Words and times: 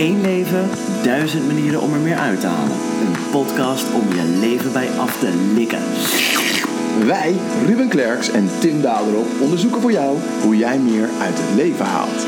Eén 0.00 0.20
leven, 0.20 0.70
duizend 1.02 1.46
manieren 1.46 1.80
om 1.80 1.92
er 1.92 2.00
meer 2.00 2.16
uit 2.16 2.40
te 2.40 2.46
halen. 2.46 2.76
Een 3.00 3.30
podcast 3.30 3.94
om 3.94 4.08
je 4.08 4.38
leven 4.40 4.72
bij 4.72 4.90
af 4.98 5.18
te 5.18 5.52
likken. 5.54 5.82
Wij, 7.06 7.36
Ruben 7.66 7.88
Klerks 7.88 8.30
en 8.30 8.60
Tim 8.60 8.82
Daderop, 8.82 9.26
onderzoeken 9.40 9.80
voor 9.80 9.92
jou 9.92 10.18
hoe 10.42 10.56
jij 10.56 10.78
meer 10.78 11.08
uit 11.08 11.34
het 11.38 11.54
leven 11.54 11.86
haalt. 11.86 12.26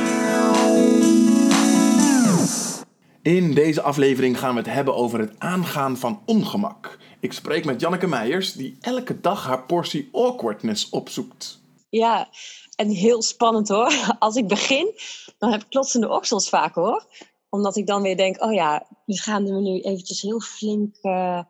In 3.23 3.55
deze 3.55 3.83
aflevering 3.83 4.39
gaan 4.39 4.55
we 4.55 4.61
het 4.61 4.73
hebben 4.73 4.95
over 4.95 5.19
het 5.19 5.39
aangaan 5.39 5.97
van 5.97 6.23
ongemak. 6.27 6.99
Ik 7.21 7.33
spreek 7.33 7.65
met 7.65 7.81
Janneke 7.81 8.07
Meijers, 8.07 8.53
die 8.53 8.77
elke 8.81 9.21
dag 9.21 9.47
haar 9.47 9.63
portie 9.63 10.09
awkwardness 10.13 10.89
opzoekt. 10.89 11.61
Ja, 11.89 12.29
en 12.77 12.89
heel 12.89 13.23
spannend 13.23 13.69
hoor. 13.69 14.15
Als 14.19 14.37
ik 14.37 14.49
begin, 14.49 14.93
dan 15.39 15.51
heb 15.51 15.63
ik 15.63 15.69
klotsende 15.69 16.09
oksels 16.09 16.49
vaak 16.49 16.75
hoor. 16.75 17.07
Omdat 17.55 17.77
ik 17.77 17.87
dan 17.87 18.03
weer 18.03 18.17
denk, 18.17 18.43
oh 18.43 18.53
ja, 18.53 18.87
die 19.07 19.21
gaan 19.21 19.45
we 19.45 19.61
nu 19.61 19.81
eventjes 19.81 20.23
heel 20.23 20.41
flink 20.41 20.97
uh, 21.03 21.41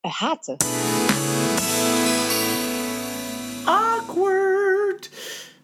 haten. 0.00 0.56
Awkward! 3.64 5.10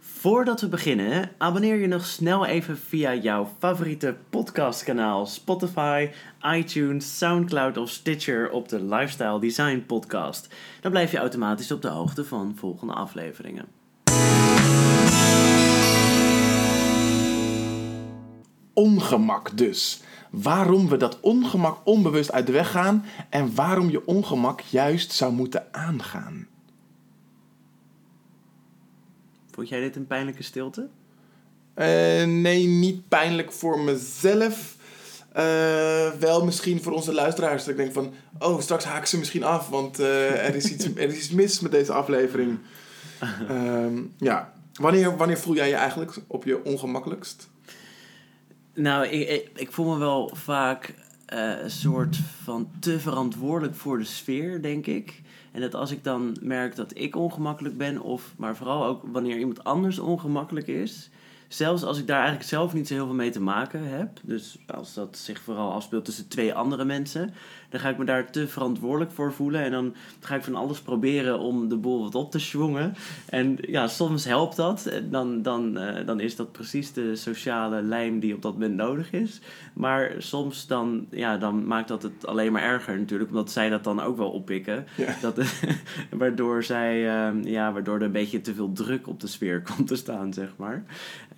Voordat 0.01 0.60
we 0.60 0.68
beginnen, 0.68 1.30
abonneer 1.38 1.77
je 1.77 1.87
nog 1.87 2.06
snel 2.06 2.46
even 2.46 2.78
via 2.78 3.14
jouw 3.14 3.48
favoriete 3.59 4.16
podcastkanaal 4.30 5.27
Spotify, 5.27 6.10
iTunes, 6.54 7.18
Soundcloud 7.18 7.76
of 7.76 7.90
Stitcher 7.90 8.51
op 8.51 8.68
de 8.68 8.82
Lifestyle 8.82 9.40
Design 9.40 9.84
Podcast. 9.87 10.54
Dan 10.80 10.90
blijf 10.90 11.10
je 11.10 11.18
automatisch 11.18 11.73
op 11.73 11.82
de 11.82 11.88
hoogte 11.88 12.24
van 12.24 12.54
volgende 12.56 12.92
afleveringen. 12.92 13.77
Ongemak 18.78 19.56
dus. 19.56 20.00
Waarom 20.30 20.88
we 20.88 20.96
dat 20.96 21.21
ongemak 21.21 21.79
onbewust 21.84 22.32
uit 22.32 22.46
de 22.46 22.52
weg 22.52 22.71
gaan 22.71 23.04
en 23.30 23.54
waarom 23.54 23.90
je 23.90 24.07
ongemak 24.07 24.60
juist 24.60 25.12
zou 25.12 25.32
moeten 25.32 25.74
aangaan. 25.74 26.46
Vond 29.51 29.68
jij 29.68 29.80
dit 29.80 29.96
een 29.96 30.07
pijnlijke 30.07 30.43
stilte? 30.43 30.88
Uh, 31.76 31.87
nee, 32.24 32.66
niet 32.66 33.09
pijnlijk 33.09 33.52
voor 33.52 33.80
mezelf. 33.80 34.76
Uh, 35.37 36.10
wel 36.13 36.45
misschien 36.45 36.82
voor 36.82 36.92
onze 36.92 37.13
luisteraars. 37.13 37.65
Dat 37.65 37.70
ik 37.70 37.76
denk 37.76 37.92
van, 37.92 38.13
oh, 38.38 38.60
straks 38.60 38.85
haak 38.85 39.07
ze 39.07 39.18
misschien 39.18 39.45
af, 39.45 39.68
want 39.68 40.01
uh, 40.01 40.46
er, 40.46 40.54
is 40.54 40.73
iets, 40.73 40.85
er 40.95 41.09
is 41.09 41.16
iets 41.16 41.30
mis 41.30 41.60
met 41.60 41.70
deze 41.70 41.92
aflevering. 41.92 42.59
Ehm, 43.48 44.02
ja, 44.18 44.52
wanneer, 44.73 45.16
wanneer 45.16 45.38
voel 45.38 45.54
jij 45.54 45.68
je 45.68 45.74
eigenlijk 45.74 46.18
op 46.26 46.45
je 46.45 46.65
ongemakkelijkst? 46.65 47.48
Nou, 48.79 49.07
ik, 49.07 49.51
ik, 49.54 49.73
voel 49.73 49.93
me 49.93 49.98
wel 49.98 50.30
vaak 50.34 50.95
uh, 51.34 51.62
een 51.62 51.71
soort 51.71 52.16
van 52.43 52.71
te 52.80 53.01
verantwoordelijk 53.01 53.76
voor 53.76 53.98
de 53.98 54.04
sfeer, 54.04 54.62
denk 54.62 54.87
ik. 54.87 55.23
En 55.52 55.60
dat 55.60 55.74
als 55.74 55.90
ik 55.90 56.04
dan 56.04 56.37
merk 56.40 56.76
dat 56.76 56.98
ik 56.98 57.16
ongemakkelijk 57.16 57.76
ben, 57.76 58.01
of 58.01 58.35
maar 58.37 58.57
vooral 58.57 58.85
ook 58.85 59.02
wanneer 59.12 59.38
iemand 59.38 59.65
anders 59.65 59.98
ongemakkelijk 59.98 60.66
is, 60.66 61.10
zelfs 61.49 61.82
als 61.82 61.99
ik 61.99 62.07
daar 62.07 62.18
eigenlijk 62.18 62.49
zelf 62.49 62.73
niet 62.73 62.88
zo 62.88 62.95
heel 62.95 63.07
veel 63.07 63.15
mee 63.15 63.30
te 63.30 63.41
maken 63.41 63.88
heb, 63.88 64.21
dus 64.22 64.59
als 64.66 64.94
dat 64.94 65.16
zich 65.16 65.41
vooral 65.41 65.72
afspeelt 65.72 66.04
tussen 66.04 66.28
twee 66.28 66.54
andere 66.54 66.84
mensen, 66.84 67.34
dan 67.69 67.81
ga 67.81 67.88
ik 67.88 67.99
me 67.99 68.04
daar 68.04 68.31
te 68.31 68.49
verantwoordelijk 68.49 69.10
voor 69.10 69.32
voelen. 69.32 69.62
En 69.62 69.71
dan 69.71 69.94
ga 70.21 70.34
ik 70.34 70.44
van 70.44 70.54
alles 70.54 70.81
proberen 70.81 71.38
om 71.38 71.69
de 71.69 71.76
boel 71.76 72.03
wat 72.03 72.15
op 72.15 72.31
te 72.31 72.38
schwongen. 72.38 72.94
En 73.28 73.59
ja, 73.60 73.87
soms 73.87 74.25
helpt 74.25 74.56
dat. 74.56 74.91
Dan, 75.10 75.43
dan, 75.43 75.82
uh, 75.82 76.06
dan 76.06 76.21
is 76.21 76.37
dat 76.37 76.53
precies 76.53 76.93
de 76.93 77.16
sociale 77.16 77.82
lijm 77.82 78.21
die 78.21 78.34
op 78.34 78.43
dat 78.43 78.53
moment 78.53 78.75
nodig 78.75 79.12
is. 79.12 79.41
Maar 79.72 80.15
soms 80.19 80.66
dan, 80.66 81.06
ja, 81.10 81.37
dan 81.37 81.66
maakt 81.66 81.88
dat 81.88 82.03
het 82.03 82.26
alleen 82.26 82.53
maar 82.53 82.62
erger 82.62 82.99
natuurlijk. 82.99 83.31
Omdat 83.31 83.50
zij 83.50 83.69
dat 83.69 83.84
dan 83.84 84.00
ook 84.00 84.16
wel 84.16 84.31
oppikken. 84.31 84.86
Ja. 84.97 85.15
Dat, 85.20 85.38
waardoor, 86.10 86.65
zij, 86.65 86.97
uh, 87.32 87.44
ja, 87.44 87.72
waardoor 87.72 87.97
er 87.97 88.03
een 88.03 88.12
beetje 88.12 88.41
te 88.41 88.54
veel 88.54 88.72
druk 88.72 89.06
op 89.06 89.20
de 89.20 89.26
sfeer 89.26 89.62
komt 89.76 89.88
te 89.88 89.97
staan, 89.97 90.32
zeg 90.32 90.54
maar. 90.56 90.84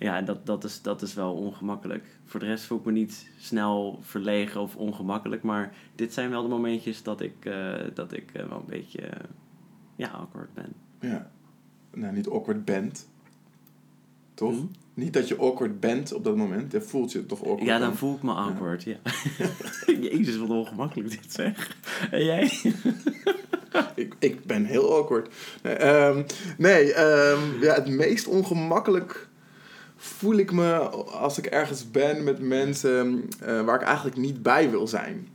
Ja, 0.01 0.21
dat, 0.21 0.45
dat, 0.45 0.63
is, 0.63 0.81
dat 0.81 1.01
is 1.01 1.13
wel 1.13 1.33
ongemakkelijk. 1.33 2.05
Voor 2.25 2.39
de 2.39 2.45
rest 2.45 2.63
voel 2.63 2.77
ik 2.77 2.85
me 2.85 2.91
niet 2.91 3.27
snel 3.37 3.99
verlegen 4.01 4.61
of 4.61 4.75
ongemakkelijk. 4.75 5.43
Maar 5.43 5.73
dit 5.95 6.13
zijn 6.13 6.29
wel 6.29 6.41
de 6.41 6.47
momentjes 6.47 7.03
dat 7.03 7.21
ik, 7.21 7.45
uh, 7.45 7.75
dat 7.93 8.13
ik 8.13 8.31
uh, 8.33 8.47
wel 8.47 8.57
een 8.57 8.65
beetje 8.65 9.01
uh, 9.01 9.09
ja, 9.95 10.07
awkward 10.07 10.53
ben. 10.53 10.73
Ja, 10.99 11.31
nou 11.93 12.13
niet 12.13 12.29
awkward 12.29 12.65
bent. 12.65 13.09
Toch? 14.33 14.55
Hm? 14.55 14.65
Niet 14.93 15.13
dat 15.13 15.27
je 15.27 15.37
awkward 15.37 15.79
bent 15.79 16.13
op 16.13 16.23
dat 16.23 16.35
moment. 16.35 16.71
Dan 16.71 16.81
voelt 16.81 17.11
je 17.11 17.25
toch 17.25 17.39
awkward. 17.39 17.65
Ja, 17.65 17.77
dan, 17.77 17.95
voel 17.95 18.15
ik 18.15 18.23
me 18.23 18.33
awkward, 18.33 18.83
ja. 18.83 18.97
ja. 19.37 19.47
Jezus, 20.09 20.37
wat 20.37 20.49
ongemakkelijk 20.49 21.09
dit 21.09 21.33
zeg. 21.33 21.77
En 22.11 22.25
jij? 22.25 22.43
ik, 23.95 24.15
ik 24.19 24.45
ben 24.45 24.65
heel 24.65 24.95
awkward. 24.97 25.33
Nee, 25.63 25.83
um, 25.85 26.25
nee 26.57 26.99
um, 26.99 27.61
ja, 27.61 27.73
het 27.73 27.87
meest 27.87 28.27
ongemakkelijk 28.27 29.29
voel 30.01 30.35
ik 30.35 30.51
me 30.51 30.77
als 31.09 31.37
ik 31.37 31.45
ergens 31.45 31.91
ben 31.91 32.23
met 32.23 32.39
mensen 32.39 33.29
uh, 33.43 33.61
waar 33.61 33.81
ik 33.81 33.87
eigenlijk 33.87 34.17
niet 34.17 34.43
bij 34.43 34.69
wil 34.69 34.87
zijn. 34.87 35.27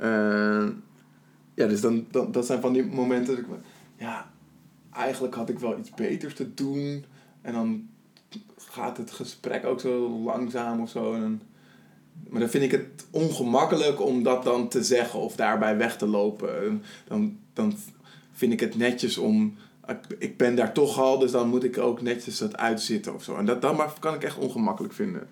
Uh, 0.00 0.66
ja, 1.54 1.66
dus 1.66 1.80
dan, 1.80 2.06
dan, 2.10 2.32
dat 2.32 2.46
zijn 2.46 2.60
van 2.60 2.72
die 2.72 2.84
momenten 2.84 3.34
dat 3.34 3.44
ik 3.44 3.50
ja, 3.96 4.30
eigenlijk 4.92 5.34
had 5.34 5.48
ik 5.48 5.58
wel 5.58 5.78
iets 5.78 5.90
beters 5.90 6.34
te 6.34 6.54
doen. 6.54 7.04
En 7.42 7.52
dan 7.52 7.88
gaat 8.56 8.96
het 8.96 9.10
gesprek 9.10 9.64
ook 9.64 9.80
zo 9.80 10.08
langzaam 10.08 10.80
of 10.80 10.88
zo. 10.88 11.14
En 11.14 11.42
maar 12.28 12.40
dan 12.40 12.50
vind 12.50 12.64
ik 12.64 12.70
het 12.70 13.06
ongemakkelijk 13.10 14.00
om 14.00 14.22
dat 14.22 14.44
dan 14.44 14.68
te 14.68 14.84
zeggen 14.84 15.20
of 15.20 15.36
daarbij 15.36 15.76
weg 15.76 15.96
te 15.96 16.06
lopen. 16.06 16.82
Dan, 17.08 17.38
dan 17.52 17.74
vind 18.32 18.52
ik 18.52 18.60
het 18.60 18.76
netjes 18.76 19.18
om 19.18 19.56
ik 20.18 20.36
ben 20.36 20.54
daar 20.54 20.72
toch 20.72 20.98
al, 20.98 21.18
dus 21.18 21.30
dan 21.30 21.48
moet 21.48 21.64
ik 21.64 21.78
ook 21.78 22.02
netjes 22.02 22.38
dat 22.38 22.56
uitzitten 22.56 23.14
of 23.14 23.22
zo. 23.22 23.36
En 23.36 23.44
dat, 23.44 23.62
dat 23.62 23.98
kan 23.98 24.14
ik 24.14 24.24
echt 24.24 24.38
ongemakkelijk 24.38 24.94
vinden. 24.94 25.28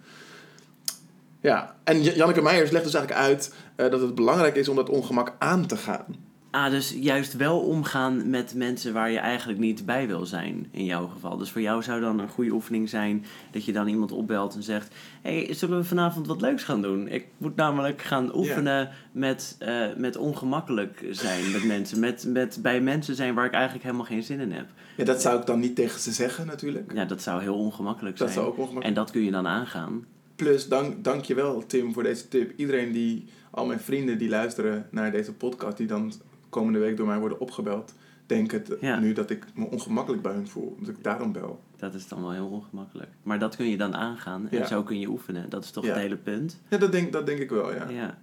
Ja, 1.41 1.76
en 1.84 2.03
Janneke 2.03 2.43
Meijers 2.43 2.71
legt 2.71 2.84
dus 2.84 2.94
eigenlijk 2.94 3.26
uit 3.26 3.54
uh, 3.76 3.91
dat 3.91 4.00
het 4.00 4.15
belangrijk 4.15 4.56
is 4.56 4.69
om 4.69 4.76
dat 4.76 4.88
ongemak 4.88 5.32
aan 5.38 5.66
te 5.66 5.76
gaan. 5.76 6.30
Ah, 6.50 6.71
dus 6.71 6.94
juist 7.00 7.37
wel 7.37 7.61
omgaan 7.61 8.31
met 8.31 8.55
mensen 8.55 8.93
waar 8.93 9.11
je 9.11 9.19
eigenlijk 9.19 9.59
niet 9.59 9.87
bij 9.87 10.06
wil 10.06 10.27
zijn, 10.27 10.69
in 10.71 10.84
jouw 10.84 11.06
geval. 11.06 11.37
Dus 11.37 11.50
voor 11.50 11.61
jou 11.61 11.83
zou 11.83 12.00
dan 12.00 12.19
een 12.19 12.28
goede 12.28 12.50
oefening 12.50 12.88
zijn 12.88 13.25
dat 13.50 13.65
je 13.65 13.72
dan 13.72 13.87
iemand 13.87 14.12
opbelt 14.12 14.55
en 14.55 14.62
zegt: 14.62 14.94
hey, 15.22 15.55
zullen 15.55 15.78
we 15.78 15.84
vanavond 15.84 16.27
wat 16.27 16.41
leuks 16.41 16.65
gaan 16.65 16.83
doen? 16.83 17.09
Ik 17.09 17.27
moet 17.39 17.56
namelijk 17.56 18.03
gaan 18.03 18.37
oefenen 18.37 18.91
met, 19.12 19.56
uh, 19.62 19.87
met 19.97 20.16
ongemakkelijk 20.16 21.05
zijn 21.10 21.50
met 21.50 21.65
mensen. 21.65 22.00
Met, 22.00 22.25
met 22.28 22.59
bij 22.62 22.81
mensen 22.81 23.15
zijn 23.15 23.34
waar 23.34 23.47
ik 23.47 23.53
eigenlijk 23.53 23.84
helemaal 23.84 24.06
geen 24.06 24.22
zin 24.22 24.41
in 24.41 24.53
heb. 24.53 24.66
Ja, 24.97 25.05
dat 25.05 25.22
zou 25.22 25.41
ik 25.41 25.47
dan 25.47 25.60
niet 25.60 25.77
tegen 25.77 26.00
ze 26.00 26.12
zeggen, 26.12 26.47
natuurlijk. 26.47 26.93
Ja, 26.94 27.05
dat 27.05 27.22
zou 27.22 27.43
heel 27.43 27.56
ongemakkelijk 27.56 28.16
zijn. 28.16 28.28
Dat 28.28 28.39
zou 28.39 28.49
ook 28.49 28.59
ongemakkelijk 28.59 28.87
En 28.87 28.94
dat 28.94 29.10
kun 29.10 29.25
je 29.25 29.31
dan 29.31 29.47
aangaan. 29.47 30.05
Plus, 30.37 30.69
dank, 30.69 31.05
dank 31.05 31.25
je 31.25 31.34
wel, 31.34 31.66
Tim, 31.66 31.93
voor 31.93 32.03
deze 32.03 32.28
tip. 32.28 32.53
Iedereen 32.56 32.93
die, 32.93 33.25
al 33.50 33.66
mijn 33.66 33.81
vrienden 33.81 34.19
die 34.19 34.28
luisteren 34.28 34.87
naar 34.91 35.10
deze 35.12 35.33
podcast, 35.33 35.77
die 35.77 35.87
dan 35.87 36.12
komende 36.50 36.78
week 36.78 36.97
door 36.97 37.06
mij 37.06 37.19
worden 37.19 37.41
opgebeld, 37.41 37.94
denk 38.27 38.50
het 38.50 38.77
ja. 38.81 38.99
nu 38.99 39.12
dat 39.12 39.31
ik 39.31 39.47
me 39.55 39.65
ongemakkelijk 39.65 40.22
bij 40.22 40.33
hun 40.33 40.49
voel. 40.49 40.77
Dat 40.81 40.88
ik 40.88 41.05
daarom 41.05 41.33
bel. 41.33 41.61
Dat 41.77 41.94
is 41.94 42.09
dan 42.09 42.21
wel 42.21 42.33
heel 42.33 42.47
ongemakkelijk. 42.47 43.11
Maar 43.22 43.38
dat 43.38 43.56
kun 43.56 43.66
je 43.66 43.77
dan 43.77 43.94
aangaan 43.97 44.49
en 44.50 44.59
ja. 44.59 44.66
zo 44.66 44.83
kun 44.83 44.99
je 44.99 45.09
oefenen. 45.09 45.50
Dat 45.50 45.65
is 45.65 45.71
toch 45.71 45.84
ja. 45.84 45.91
het 45.91 46.00
hele 46.00 46.16
punt? 46.16 46.60
Ja, 46.69 46.78
dat 46.78 46.93
denk, 46.93 47.12
dat 47.12 47.27
denk 47.27 47.39
ik 47.39 47.50
wel, 47.50 47.75
ja. 47.75 47.89
Ja, 47.89 48.19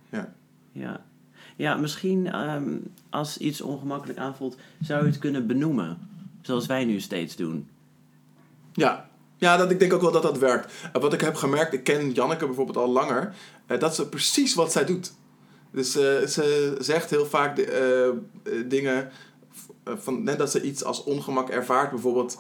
ja. 0.72 1.02
ja. 1.56 1.76
misschien 1.76 2.50
um, 2.50 2.94
als 3.10 3.38
iets 3.38 3.62
ongemakkelijk 3.62 4.20
aanvoelt, 4.20 4.58
zou 4.82 5.04
je 5.04 5.10
het 5.10 5.20
kunnen 5.20 5.48
benoemen. 5.48 5.98
Zoals 6.42 6.66
wij 6.66 6.86
nu 6.86 7.00
steeds 7.00 7.36
doen. 7.36 7.68
Ja, 8.74 9.10
ja, 9.38 9.58
dat, 9.58 9.72
ik 9.72 9.80
denk 9.80 9.94
ook 9.94 10.02
wel 10.02 10.12
dat 10.12 10.22
dat 10.22 10.38
werkt. 10.38 10.74
Uh, 10.96 11.02
wat 11.02 11.14
ik 11.14 11.22
heb 11.22 11.36
gemerkt, 11.36 11.74
ik 11.74 11.84
ken 11.84 12.12
Janneke 12.12 12.46
bijvoorbeeld 12.46 12.78
al 12.78 12.90
langer, 12.90 13.34
uh, 13.68 13.80
dat 13.80 13.92
is 13.92 14.10
precies 14.10 14.54
wat 14.54 14.72
zij 14.72 14.86
doet. 14.86 15.14
Dus 15.72 15.96
uh, 15.96 16.04
ze 16.26 16.76
zegt 16.80 17.10
heel 17.10 17.26
vaak 17.26 17.56
de, 17.56 18.14
dingen 18.66 19.12
van 19.84 20.24
net 20.24 20.38
dat 20.38 20.52
ze 20.52 20.62
iets 20.62 20.84
als 20.84 21.04
ongemak 21.04 21.50
ervaart. 21.50 21.90
Bijvoorbeeld, 21.90 22.40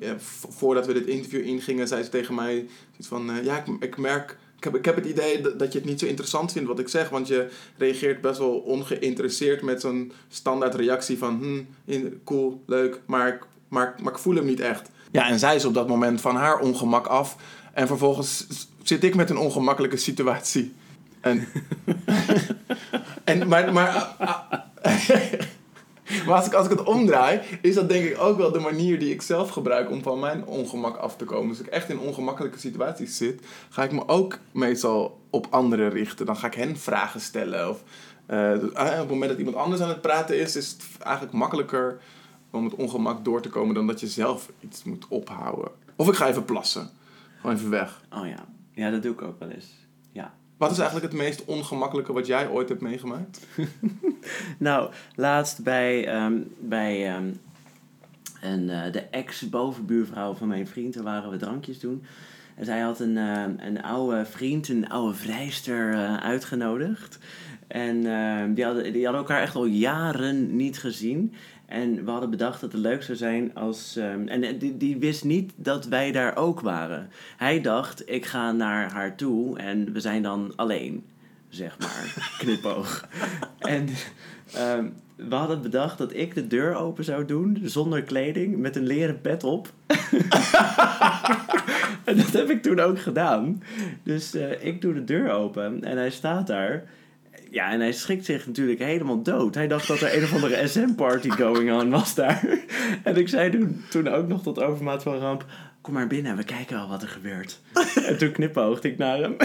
ja, 0.00 0.14
voordat 0.48 0.86
we 0.86 0.92
dit 0.92 1.06
interview 1.06 1.46
ingingen, 1.46 1.88
zei 1.88 2.02
ze 2.02 2.08
tegen 2.08 2.34
mij 2.34 2.68
iets 2.98 3.08
van: 3.08 3.30
Ja, 3.42 3.64
ik, 3.64 3.66
ik 3.80 3.96
merk. 3.96 4.38
Ik 4.56 4.64
heb, 4.64 4.76
ik 4.76 4.84
heb 4.84 4.96
het 4.96 5.06
idee 5.06 5.56
dat 5.56 5.72
je 5.72 5.78
het 5.78 5.88
niet 5.88 6.00
zo 6.00 6.06
interessant 6.06 6.52
vindt 6.52 6.68
wat 6.68 6.78
ik 6.78 6.88
zeg, 6.88 7.08
want 7.08 7.28
je 7.28 7.48
reageert 7.76 8.20
best 8.20 8.38
wel 8.38 8.58
ongeïnteresseerd 8.58 9.62
met 9.62 9.80
zo'n 9.80 10.12
standaard 10.28 10.74
reactie 10.74 11.18
van 11.18 11.64
hm, 11.86 12.08
cool, 12.24 12.62
leuk, 12.66 13.00
maar 13.06 13.38
maar, 13.70 13.94
maar 14.02 14.12
ik 14.12 14.18
voel 14.18 14.34
hem 14.34 14.44
niet 14.44 14.60
echt. 14.60 14.90
Ja, 15.10 15.28
en 15.28 15.38
zij 15.38 15.54
is 15.54 15.64
op 15.64 15.74
dat 15.74 15.88
moment 15.88 16.20
van 16.20 16.36
haar 16.36 16.58
ongemak 16.58 17.06
af. 17.06 17.36
En 17.72 17.86
vervolgens 17.86 18.46
zit 18.82 19.04
ik 19.04 19.14
met 19.14 19.30
een 19.30 19.38
ongemakkelijke 19.38 19.96
situatie. 19.96 20.72
En, 21.20 21.46
en 23.24 23.48
maar, 23.48 23.72
maar 23.72 24.16
Maar 26.26 26.34
als 26.36 26.46
ik, 26.46 26.52
als 26.52 26.66
ik 26.66 26.78
het 26.78 26.86
omdraai, 26.86 27.40
is 27.62 27.74
dat 27.74 27.88
denk 27.88 28.04
ik 28.04 28.20
ook 28.20 28.36
wel 28.36 28.52
de 28.52 28.58
manier 28.58 28.98
die 28.98 29.12
ik 29.12 29.22
zelf 29.22 29.50
gebruik 29.50 29.90
om 29.90 30.02
van 30.02 30.18
mijn 30.18 30.44
ongemak 30.44 30.96
af 30.96 31.16
te 31.16 31.24
komen. 31.24 31.48
Dus 31.48 31.58
als 31.58 31.66
ik 31.66 31.72
echt 31.72 31.88
in 31.90 31.98
ongemakkelijke 31.98 32.58
situaties 32.58 33.16
zit, 33.16 33.46
ga 33.68 33.82
ik 33.82 33.92
me 33.92 34.08
ook 34.08 34.38
meestal 34.52 35.20
op 35.30 35.46
anderen 35.50 35.90
richten. 35.90 36.26
Dan 36.26 36.36
ga 36.36 36.46
ik 36.46 36.54
hen 36.54 36.76
vragen 36.76 37.20
stellen. 37.20 37.68
Of, 37.68 37.82
uh, 38.30 38.52
op 38.52 38.76
het 38.76 39.08
moment 39.08 39.30
dat 39.30 39.38
iemand 39.38 39.56
anders 39.56 39.80
aan 39.80 39.88
het 39.88 40.00
praten 40.00 40.38
is, 40.38 40.56
is 40.56 40.70
het 40.70 40.84
eigenlijk 40.98 41.34
makkelijker 41.34 42.00
om 42.50 42.64
het 42.64 42.74
ongemak 42.74 43.24
door 43.24 43.42
te 43.42 43.48
komen 43.48 43.74
dan 43.74 43.86
dat 43.86 44.00
je 44.00 44.06
zelf 44.06 44.50
iets 44.60 44.84
moet 44.84 45.06
ophouden. 45.08 45.70
Of 45.96 46.08
ik 46.08 46.14
ga 46.14 46.28
even 46.28 46.44
plassen. 46.44 46.90
Gewoon 47.40 47.56
even 47.56 47.70
weg. 47.70 48.02
Oh 48.12 48.26
ja. 48.26 48.44
Ja, 48.72 48.90
dat 48.90 49.02
doe 49.02 49.12
ik 49.12 49.22
ook 49.22 49.38
wel 49.38 49.48
eens. 49.48 49.79
Wat 50.60 50.70
is 50.70 50.78
eigenlijk 50.78 51.12
het 51.12 51.22
meest 51.22 51.44
ongemakkelijke 51.44 52.12
wat 52.12 52.26
jij 52.26 52.48
ooit 52.48 52.68
hebt 52.68 52.80
meegemaakt? 52.80 53.46
nou, 54.58 54.90
laatst 55.14 55.62
bij, 55.62 56.22
um, 56.24 56.54
bij 56.58 57.16
um, 57.16 57.40
en, 58.40 58.62
uh, 58.62 58.92
de 58.92 59.00
ex-bovenbuurvrouw 59.00 60.34
van 60.34 60.48
mijn 60.48 60.66
vriend, 60.66 60.94
daar 60.94 61.02
waren 61.02 61.30
we 61.30 61.36
drankjes 61.36 61.78
doen. 61.78 62.04
En 62.56 62.64
zij 62.64 62.80
had 62.80 63.00
een, 63.00 63.16
uh, 63.16 63.44
een 63.56 63.82
oude 63.82 64.24
vriend, 64.24 64.68
een 64.68 64.88
oude 64.88 65.14
vrijster 65.14 65.92
uh, 65.92 66.16
uitgenodigd. 66.16 67.18
En 67.66 68.00
die, 68.54 68.64
hadden, 68.64 68.92
die 68.92 69.04
hadden 69.04 69.20
elkaar 69.20 69.42
echt 69.42 69.54
al 69.54 69.66
jaren 69.66 70.56
niet 70.56 70.78
gezien. 70.78 71.34
En 71.70 72.04
we 72.04 72.10
hadden 72.10 72.30
bedacht 72.30 72.60
dat 72.60 72.72
het 72.72 72.80
leuk 72.80 73.02
zou 73.02 73.18
zijn 73.18 73.54
als. 73.54 73.96
Um, 73.96 74.28
en 74.28 74.58
die, 74.58 74.76
die 74.76 74.96
wist 74.96 75.24
niet 75.24 75.52
dat 75.56 75.86
wij 75.86 76.12
daar 76.12 76.36
ook 76.36 76.60
waren. 76.60 77.08
Hij 77.36 77.60
dacht, 77.60 78.10
ik 78.10 78.26
ga 78.26 78.52
naar 78.52 78.92
haar 78.92 79.16
toe 79.16 79.58
en 79.58 79.92
we 79.92 80.00
zijn 80.00 80.22
dan 80.22 80.52
alleen, 80.56 81.04
zeg 81.48 81.78
maar. 81.78 82.24
Knipoog. 82.38 83.08
en 83.58 83.88
um, 84.76 84.94
we 85.16 85.34
hadden 85.34 85.62
bedacht 85.62 85.98
dat 85.98 86.14
ik 86.14 86.34
de 86.34 86.46
deur 86.46 86.74
open 86.74 87.04
zou 87.04 87.24
doen, 87.24 87.60
zonder 87.62 88.02
kleding, 88.02 88.56
met 88.56 88.76
een 88.76 88.86
leren 88.86 89.20
pet 89.20 89.44
op. 89.44 89.72
en 92.04 92.16
dat 92.16 92.32
heb 92.32 92.50
ik 92.50 92.62
toen 92.62 92.80
ook 92.80 93.00
gedaan. 93.00 93.62
Dus 94.02 94.34
uh, 94.34 94.64
ik 94.64 94.80
doe 94.80 94.94
de 94.94 95.04
deur 95.04 95.30
open 95.30 95.84
en 95.84 95.96
hij 95.96 96.10
staat 96.10 96.46
daar. 96.46 96.84
Ja, 97.50 97.70
en 97.70 97.80
hij 97.80 97.92
schrikt 97.92 98.24
zich 98.24 98.46
natuurlijk 98.46 98.78
helemaal 98.78 99.22
dood. 99.22 99.54
Hij 99.54 99.68
dacht 99.68 99.88
dat 99.88 100.00
er 100.00 100.16
een 100.16 100.22
of 100.22 100.34
andere 100.34 100.66
SM-party 100.68 101.30
going 101.30 101.72
on 101.72 101.90
was 101.90 102.14
daar. 102.14 102.58
en 103.02 103.16
ik 103.16 103.28
zei 103.28 103.50
toen, 103.50 103.84
toen 103.90 104.08
ook 104.08 104.28
nog 104.28 104.42
tot 104.42 104.60
overmaat 104.62 105.02
van 105.02 105.18
ramp... 105.18 105.44
Kom 105.80 105.94
maar 105.94 106.06
binnen, 106.06 106.36
we 106.36 106.44
kijken 106.44 106.78
al 106.78 106.88
wat 106.88 107.02
er 107.02 107.08
gebeurt. 107.08 107.60
en 108.06 108.18
toen 108.18 108.32
knipoogde 108.32 108.88
ik 108.88 108.98
naar 108.98 109.18
hem. 109.18 109.36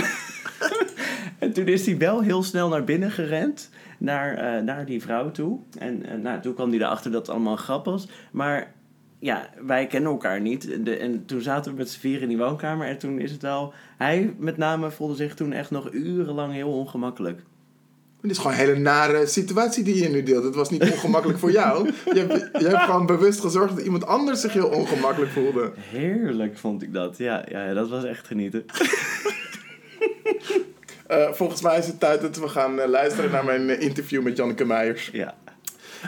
en 1.40 1.54
toen 1.54 1.66
is 1.66 1.86
hij 1.86 1.98
wel 1.98 2.22
heel 2.22 2.44
snel 2.44 2.70
naar 2.70 2.84
binnen 2.84 3.12
gerend. 3.12 3.70
Naar, 3.98 4.58
uh, 4.58 4.64
naar 4.64 4.86
die 4.86 5.02
vrouw 5.02 5.32
toe. 5.32 5.60
En 5.78 6.06
uh, 6.06 6.14
nou, 6.24 6.42
toen 6.42 6.54
kwam 6.54 6.70
hij 6.70 6.80
erachter 6.80 7.12
dat 7.12 7.22
het 7.22 7.36
allemaal 7.36 7.56
grap 7.56 7.86
was. 7.86 8.08
Maar 8.32 8.74
ja, 9.20 9.50
wij 9.62 9.88
kennen 9.88 10.12
elkaar 10.12 10.42
niet. 10.42 10.86
De, 10.86 10.98
en 10.98 11.26
toen 11.26 11.42
zaten 11.42 11.72
we 11.72 11.78
met 11.78 11.90
z'n 11.90 12.00
vier 12.00 12.22
in 12.22 12.28
die 12.28 12.38
woonkamer. 12.38 12.88
En 12.88 12.98
toen 12.98 13.20
is 13.20 13.32
het 13.32 13.42
wel... 13.42 13.74
Hij 13.98 14.36
met 14.38 14.58
name 14.58 14.92
voelde 14.92 15.16
zich 15.16 15.36
toen 15.36 15.54
echt 15.54 15.72
nog 15.72 15.92
urenlang 15.92 16.54
heel 16.54 16.72
ongemakkelijk. 16.72 17.42
Het 18.28 18.34
is 18.36 18.42
gewoon 18.42 18.58
een 18.58 18.66
hele 18.66 18.80
nare 18.80 19.28
situatie 19.28 19.84
die 19.84 20.04
je 20.04 20.10
nu 20.10 20.24
deelt. 20.24 20.44
Het 20.44 20.56
was 20.56 20.70
niet 20.70 20.92
ongemakkelijk 20.92 21.40
voor 21.40 21.52
jou. 21.52 21.92
Je 22.14 22.20
hebt, 22.20 22.60
je 22.60 22.68
hebt 22.68 22.84
gewoon 22.84 23.06
bewust 23.06 23.40
gezorgd 23.40 23.76
dat 23.76 23.86
iemand 23.86 24.06
anders 24.06 24.42
zich 24.42 24.54
heel 24.54 24.68
ongemakkelijk 24.68 25.32
voelde. 25.32 25.72
Heerlijk 25.76 26.58
vond 26.58 26.82
ik 26.82 26.94
dat. 26.94 27.18
Ja, 27.18 27.46
ja 27.50 27.74
dat 27.74 27.90
was 27.90 28.04
echt 28.04 28.28
genieten. 28.28 28.66
uh, 31.12 31.32
volgens 31.40 31.62
mij 31.62 31.78
is 31.78 31.88
het 31.88 32.00
tijd 32.00 32.22
dat 32.22 32.38
we 32.38 32.48
gaan 32.48 32.80
uh, 32.80 32.86
luisteren 32.86 33.32
naar 33.32 33.46
mijn 33.46 33.80
interview 33.80 34.24
met 34.24 34.38
Janneke 34.38 34.66
Meijers. 34.66 35.10
Ja. 35.14 35.36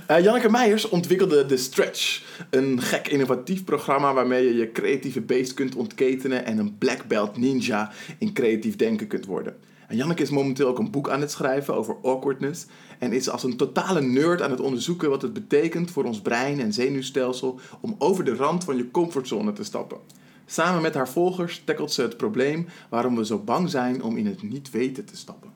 Janneke 0.07 0.49
Meijers 0.49 0.89
ontwikkelde 0.89 1.45
The 1.45 1.57
Stretch. 1.57 2.23
Een 2.49 2.81
gek 2.81 3.07
innovatief 3.07 3.63
programma 3.63 4.13
waarmee 4.13 4.45
je 4.45 4.55
je 4.55 4.71
creatieve 4.71 5.21
beest 5.21 5.53
kunt 5.53 5.75
ontketenen 5.75 6.45
en 6.45 6.57
een 6.57 6.77
black 6.77 7.05
belt 7.07 7.37
ninja 7.37 7.91
in 8.17 8.33
creatief 8.33 8.75
denken 8.75 9.07
kunt 9.07 9.25
worden. 9.25 9.55
En 9.87 9.95
Janneke 9.95 10.21
is 10.21 10.29
momenteel 10.29 10.67
ook 10.67 10.79
een 10.79 10.91
boek 10.91 11.09
aan 11.09 11.21
het 11.21 11.31
schrijven 11.31 11.75
over 11.75 11.95
awkwardness. 12.03 12.65
En 12.99 13.13
is 13.13 13.29
als 13.29 13.43
een 13.43 13.57
totale 13.57 14.01
nerd 14.01 14.41
aan 14.41 14.51
het 14.51 14.59
onderzoeken 14.59 15.09
wat 15.09 15.21
het 15.21 15.33
betekent 15.33 15.91
voor 15.91 16.03
ons 16.03 16.21
brein 16.21 16.59
en 16.59 16.73
zenuwstelsel 16.73 17.59
om 17.81 17.95
over 17.97 18.23
de 18.23 18.35
rand 18.35 18.63
van 18.63 18.77
je 18.77 18.91
comfortzone 18.91 19.53
te 19.53 19.63
stappen. 19.63 19.97
Samen 20.45 20.81
met 20.81 20.93
haar 20.93 21.09
volgers 21.09 21.61
tackelt 21.65 21.91
ze 21.91 22.01
het 22.01 22.17
probleem 22.17 22.67
waarom 22.89 23.15
we 23.15 23.25
zo 23.25 23.37
bang 23.37 23.69
zijn 23.69 24.03
om 24.03 24.17
in 24.17 24.25
het 24.25 24.41
niet 24.41 24.71
weten 24.71 25.05
te 25.05 25.17
stappen. 25.17 25.55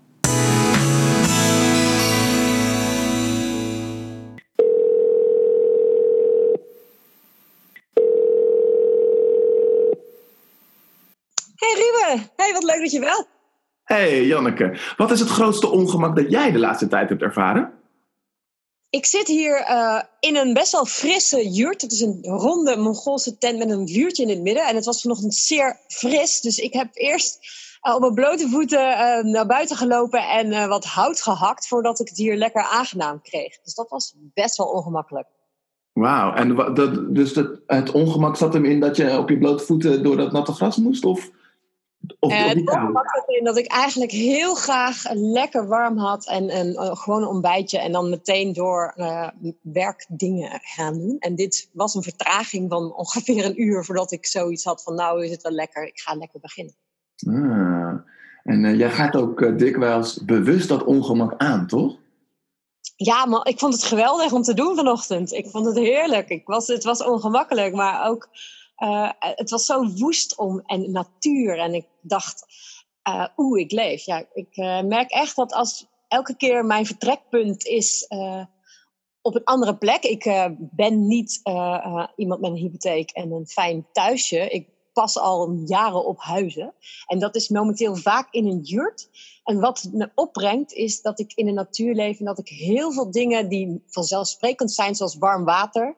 Hey 11.55 11.73
Ruben, 11.73 12.29
hey, 12.35 12.53
wat 12.53 12.63
leuk 12.63 12.79
dat 12.79 12.91
je 12.91 12.99
belt. 12.99 13.30
Hey 13.91 14.25
Janneke, 14.25 14.77
wat 14.97 15.11
is 15.11 15.19
het 15.19 15.29
grootste 15.29 15.69
ongemak 15.69 16.15
dat 16.15 16.31
jij 16.31 16.51
de 16.51 16.59
laatste 16.59 16.88
tijd 16.88 17.09
hebt 17.09 17.21
ervaren? 17.21 17.73
Ik 18.89 19.05
zit 19.05 19.27
hier 19.27 19.59
uh, 19.59 20.01
in 20.19 20.35
een 20.35 20.53
best 20.53 20.71
wel 20.71 20.85
frisse 20.85 21.49
jurt. 21.49 21.81
Het 21.81 21.91
is 21.91 22.01
een 22.01 22.19
ronde 22.23 22.77
Mongoolse 22.77 23.38
tent 23.38 23.57
met 23.57 23.69
een 23.69 23.88
vuurtje 23.88 24.23
in 24.23 24.29
het 24.29 24.41
midden. 24.41 24.67
En 24.67 24.75
het 24.75 24.85
was 24.85 25.01
vanochtend 25.01 25.35
zeer 25.35 25.79
fris. 25.88 26.41
Dus 26.41 26.57
ik 26.57 26.73
heb 26.73 26.89
eerst 26.93 27.39
uh, 27.88 27.93
op 27.93 28.01
mijn 28.01 28.13
blote 28.13 28.49
voeten 28.49 28.91
uh, 28.91 29.23
naar 29.23 29.45
buiten 29.45 29.77
gelopen 29.77 30.29
en 30.29 30.69
wat 30.69 30.85
hout 30.85 31.21
gehakt 31.21 31.67
voordat 31.67 31.99
ik 31.99 32.07
het 32.07 32.17
hier 32.17 32.35
lekker 32.35 32.63
aangenaam 32.63 33.21
kreeg. 33.21 33.61
Dus 33.63 33.73
dat 33.73 33.89
was 33.89 34.15
best 34.33 34.57
wel 34.57 34.67
ongemakkelijk. 34.67 35.27
Wauw, 35.93 36.33
en 36.33 36.55
dat, 36.55 37.15
dus 37.15 37.33
dat, 37.33 37.59
het 37.67 37.91
ongemak 37.91 38.35
zat 38.35 38.53
hem 38.53 38.65
in 38.65 38.79
dat 38.79 38.95
je 38.95 39.17
op 39.17 39.29
je 39.29 39.38
blote 39.38 39.63
voeten 39.63 40.03
door 40.03 40.17
dat 40.17 40.31
natte 40.31 40.53
gras 40.53 40.77
moest? 40.77 41.05
Of? 41.05 41.29
Of, 42.19 42.31
uh, 42.31 42.48
het 42.48 42.57
ongemak 42.57 43.24
in 43.27 43.44
dat 43.44 43.57
ik 43.57 43.68
eigenlijk 43.68 44.12
heel 44.12 44.56
graag 44.56 45.03
lekker 45.13 45.68
warm 45.68 45.98
had 45.98 46.27
en 46.27 46.57
een 46.57 46.74
uh, 46.74 46.95
gewoon 46.95 47.21
een 47.21 47.27
ontbijtje 47.27 47.80
en 47.80 47.92
dan 47.92 48.09
meteen 48.09 48.53
door 48.53 48.94
uh, 48.98 49.27
werkdingen 49.62 50.59
gaan 50.63 50.98
doen. 51.00 51.15
En 51.19 51.36
dit 51.36 51.69
was 51.74 51.95
een 51.95 52.03
vertraging 52.03 52.69
van 52.69 52.95
ongeveer 52.95 53.45
een 53.45 53.62
uur 53.62 53.86
voordat 53.86 54.12
ik 54.12 54.25
zoiets 54.25 54.63
had 54.63 54.83
van 54.83 54.95
nou 54.95 55.24
is 55.24 55.31
het 55.31 55.42
wel 55.42 55.51
lekker, 55.51 55.88
ik 55.88 56.00
ga 56.00 56.15
lekker 56.15 56.39
beginnen. 56.39 56.75
Ah, 57.27 57.94
en 58.44 58.77
jij 58.77 58.92
gaat 58.92 59.15
ook 59.15 59.59
dikwijls 59.59 60.25
bewust 60.25 60.68
dat 60.68 60.83
ongemak 60.83 61.33
aan, 61.38 61.68
toch? 61.68 62.00
Ja, 62.95 63.25
maar 63.25 63.48
ik 63.48 63.59
vond 63.59 63.74
het 63.74 63.83
geweldig 63.83 64.31
om 64.31 64.42
te 64.42 64.53
doen 64.53 64.75
vanochtend. 64.75 65.31
Ik 65.31 65.48
vond 65.48 65.65
het 65.65 65.77
heerlijk. 65.77 66.30
Ik 66.30 66.48
was, 66.48 66.68
het 66.68 66.83
was 66.83 67.03
ongemakkelijk, 67.03 67.74
maar 67.74 68.07
ook 68.07 68.30
uh, 68.83 69.11
het 69.19 69.49
was 69.49 69.65
zo 69.65 69.87
woest 69.87 70.37
om 70.37 70.61
en 70.65 70.91
natuur. 70.91 71.59
En 71.59 71.73
ik 71.73 71.87
dacht, 72.01 72.45
uh, 73.09 73.25
oeh, 73.37 73.59
ik 73.59 73.71
leef. 73.71 74.05
Ja, 74.05 74.25
ik 74.33 74.57
uh, 74.57 74.81
merk 74.81 75.11
echt 75.11 75.35
dat 75.35 75.53
als 75.53 75.88
elke 76.07 76.35
keer 76.35 76.65
mijn 76.65 76.85
vertrekpunt 76.85 77.65
is 77.65 78.07
op 79.21 79.35
een 79.35 79.43
andere 79.43 79.77
plek. 79.77 80.03
Ik 80.03 80.51
ben 80.59 81.07
niet 81.07 81.41
iemand 82.15 82.41
met 82.41 82.51
een 82.51 82.57
hypotheek 82.57 83.11
en 83.11 83.31
een 83.31 83.47
fijn 83.47 83.88
thuisje. 83.91 84.50
Ik 84.50 84.67
pas 84.93 85.17
al 85.17 85.61
jaren 85.65 86.05
op 86.05 86.19
huizen. 86.19 86.73
En 87.05 87.19
dat 87.19 87.35
is 87.35 87.50
momenteel 87.50 87.95
vaak 87.95 88.33
in 88.33 88.45
een 88.45 88.59
jurt. 88.61 89.09
En 89.43 89.59
wat 89.59 89.89
me 89.91 90.11
opbrengt 90.15 90.73
is 90.73 91.01
dat 91.01 91.19
ik 91.19 91.33
in 91.33 91.45
de 91.45 91.51
natuur 91.51 91.95
leef 91.95 92.19
en 92.19 92.25
dat 92.25 92.39
ik 92.39 92.47
heel 92.47 92.91
veel 92.91 93.11
dingen 93.11 93.50
die 93.50 93.83
vanzelfsprekend 93.88 94.71
zijn, 94.71 94.95
zoals 94.95 95.17
warm 95.17 95.43
water, 95.43 95.95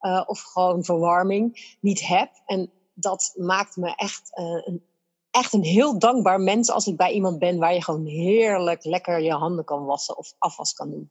uh, 0.00 0.22
of 0.26 0.40
gewoon 0.40 0.84
verwarming 0.84 1.76
niet 1.80 2.06
heb. 2.06 2.30
En 2.46 2.70
dat 2.94 3.34
maakt 3.36 3.76
me 3.76 3.94
echt, 3.94 4.30
uh, 4.38 4.74
een, 4.74 4.82
echt 5.30 5.52
een 5.52 5.62
heel 5.62 5.98
dankbaar 5.98 6.40
mens 6.40 6.70
als 6.70 6.86
ik 6.86 6.96
bij 6.96 7.12
iemand 7.12 7.38
ben 7.38 7.58
waar 7.58 7.74
je 7.74 7.84
gewoon 7.84 8.06
heerlijk 8.06 8.84
lekker 8.84 9.20
je 9.20 9.32
handen 9.32 9.64
kan 9.64 9.84
wassen 9.84 10.18
of 10.18 10.34
afwas 10.38 10.72
kan 10.72 10.90
doen. 10.90 11.10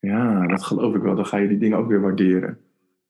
Ja, 0.00 0.46
dat 0.46 0.62
geloof 0.62 0.94
ik 0.94 1.02
wel. 1.02 1.16
Dan 1.16 1.26
ga 1.26 1.36
je 1.36 1.48
die 1.48 1.58
dingen 1.58 1.78
ook 1.78 1.88
weer 1.88 2.00
waarderen. 2.00 2.58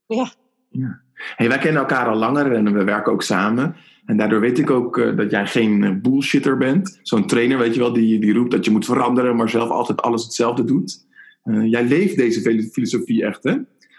Ja. 0.07 0.31
ja. 0.69 1.01
Hey, 1.37 1.49
wij 1.49 1.59
kennen 1.59 1.81
elkaar 1.81 2.09
al 2.09 2.17
langer 2.17 2.53
en 2.53 2.73
we 2.73 2.85
werken 2.85 3.13
ook 3.13 3.23
samen. 3.23 3.77
En 4.05 4.17
daardoor 4.17 4.41
weet 4.41 4.59
ik 4.59 4.71
ook 4.71 4.97
uh, 4.97 5.17
dat 5.17 5.31
jij 5.31 5.47
geen 5.47 6.03
bullshitter 6.03 6.57
bent. 6.57 6.99
Zo'n 7.03 7.27
trainer, 7.27 7.59
weet 7.59 7.75
je 7.75 7.81
wel, 7.81 7.93
die, 7.93 8.21
die 8.21 8.33
roept 8.33 8.51
dat 8.51 8.65
je 8.65 8.71
moet 8.71 8.85
veranderen, 8.85 9.37
maar 9.37 9.49
zelf 9.49 9.71
altijd 9.71 10.03
alles 10.03 10.25
hetzelfde 10.25 10.65
doet. 10.65 11.07
jij 11.43 11.85
leeft 11.85 12.17
deze 12.17 12.69
filosofie 12.73 13.25
echt, 13.25 13.43
hè? 13.43 13.57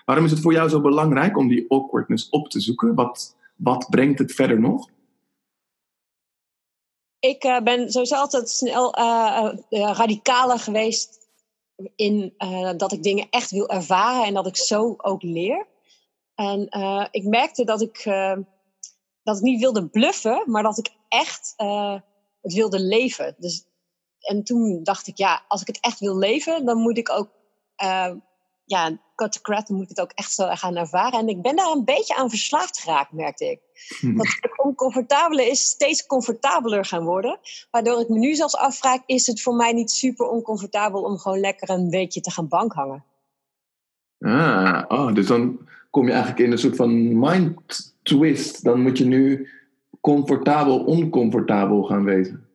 Waarom 0.10 0.28
is 0.28 0.34
het 0.34 0.42
voor 0.42 0.54
jou 0.54 0.70
zo 0.70 0.82
belangrijk 0.82 1.38
om 1.38 1.48
die 1.48 1.66
awkwardness 1.72 2.30
op 2.30 2.50
te 2.50 2.60
zoeken? 2.60 2.96
Wat, 2.96 3.36
wat 3.56 3.88
brengt 3.90 4.20
het 4.20 4.32
verder 4.32 4.60
nog? 4.60 4.90
Ik 7.20 7.44
uh, 7.44 7.62
ben 7.62 7.92
sowieso 7.92 8.16
altijd 8.16 8.50
snel 8.50 9.00
uh, 9.00 9.54
radicaler 9.70 10.60
geweest 10.60 11.30
in 11.96 12.34
dat 12.78 12.92
ik 12.92 13.04
dingen 13.04 13.28
echt 13.30 13.52
wil 13.52 13.70
ervaren 13.70 14.26
en 14.26 14.34
dat 14.34 14.48
ik 14.48 14.58
zo 14.58 14.96
ook 14.98 15.22
leer. 15.22 15.68
En 16.36 16.68
ik 17.12 17.24
merkte 17.24 17.64
dat 17.64 17.82
ik, 17.82 18.04
dat 19.24 19.38
ik 19.38 19.42
niet 19.42 19.60
wilde 19.60 19.88
bluffen, 19.88 20.44
maar 20.46 20.64
dat 20.64 20.78
ik 20.78 20.90
echt 21.08 21.54
het 22.42 22.54
wilde 22.54 22.80
leven. 22.80 23.36
Dus, 23.38 23.66
en 24.20 24.44
toen 24.44 24.84
dacht 24.84 25.08
ik, 25.08 25.18
ja, 25.18 25.46
als 25.48 25.62
ik 25.62 25.68
het 25.68 25.80
echt 25.80 26.00
wil 26.00 26.18
leven, 26.18 26.66
dan 26.66 26.78
moet 26.78 26.98
ik 26.98 27.10
ook 27.10 27.30
ja, 28.70 28.98
cut 29.16 29.40
dan 29.44 29.64
moet 29.68 29.84
ik 29.84 29.90
het 29.90 30.02
ook 30.02 30.12
echt 30.12 30.32
zo 30.32 30.48
gaan 30.50 30.76
ervaren. 30.76 31.20
En 31.20 31.28
ik 31.28 31.42
ben 31.42 31.56
daar 31.56 31.72
een 31.72 31.86
beetje 31.86 32.16
aan 32.16 32.30
verslaafd 32.30 32.80
geraakt, 32.80 33.12
merkte 33.12 33.46
ik. 33.46 33.60
Dat 34.02 34.28
het 34.40 34.64
oncomfortabele 34.64 35.50
is 35.50 35.64
steeds 35.64 36.06
comfortabeler 36.06 36.86
gaan 36.86 37.04
worden. 37.04 37.40
Waardoor 37.72 38.00
ik 38.00 38.10
me 38.10 38.18
nu 38.18 38.36
zelfs 38.36 38.56
afvraag, 38.56 39.00
is 39.06 39.28
het 39.28 39.42
voor 39.42 39.56
mij 39.56 39.74
niet 39.74 39.92
super 39.92 40.28
oncomfortabel 40.28 41.02
om 41.02 41.18
gewoon 41.18 41.40
lekker 41.40 41.70
een 41.70 41.90
beetje 41.90 42.22
te 42.22 42.32
gaan 42.32 42.48
bankhangen? 42.48 43.04
Ah, 44.20 44.84
oh, 44.88 45.14
dus 45.14 45.28
dan 45.28 45.60
kom 45.90 46.06
je 46.06 46.12
eigenlijk 46.12 46.42
in 46.42 46.52
een 46.52 46.58
soort 46.58 46.76
van 46.76 47.20
mind 47.20 47.96
twist. 48.04 48.64
Dan 48.64 48.82
moet 48.82 48.98
je 48.98 49.06
nu 49.06 49.50
comfortabel, 50.02 50.80
oncomfortabel 50.80 51.84
gaan 51.84 52.04
wezen. 52.04 52.48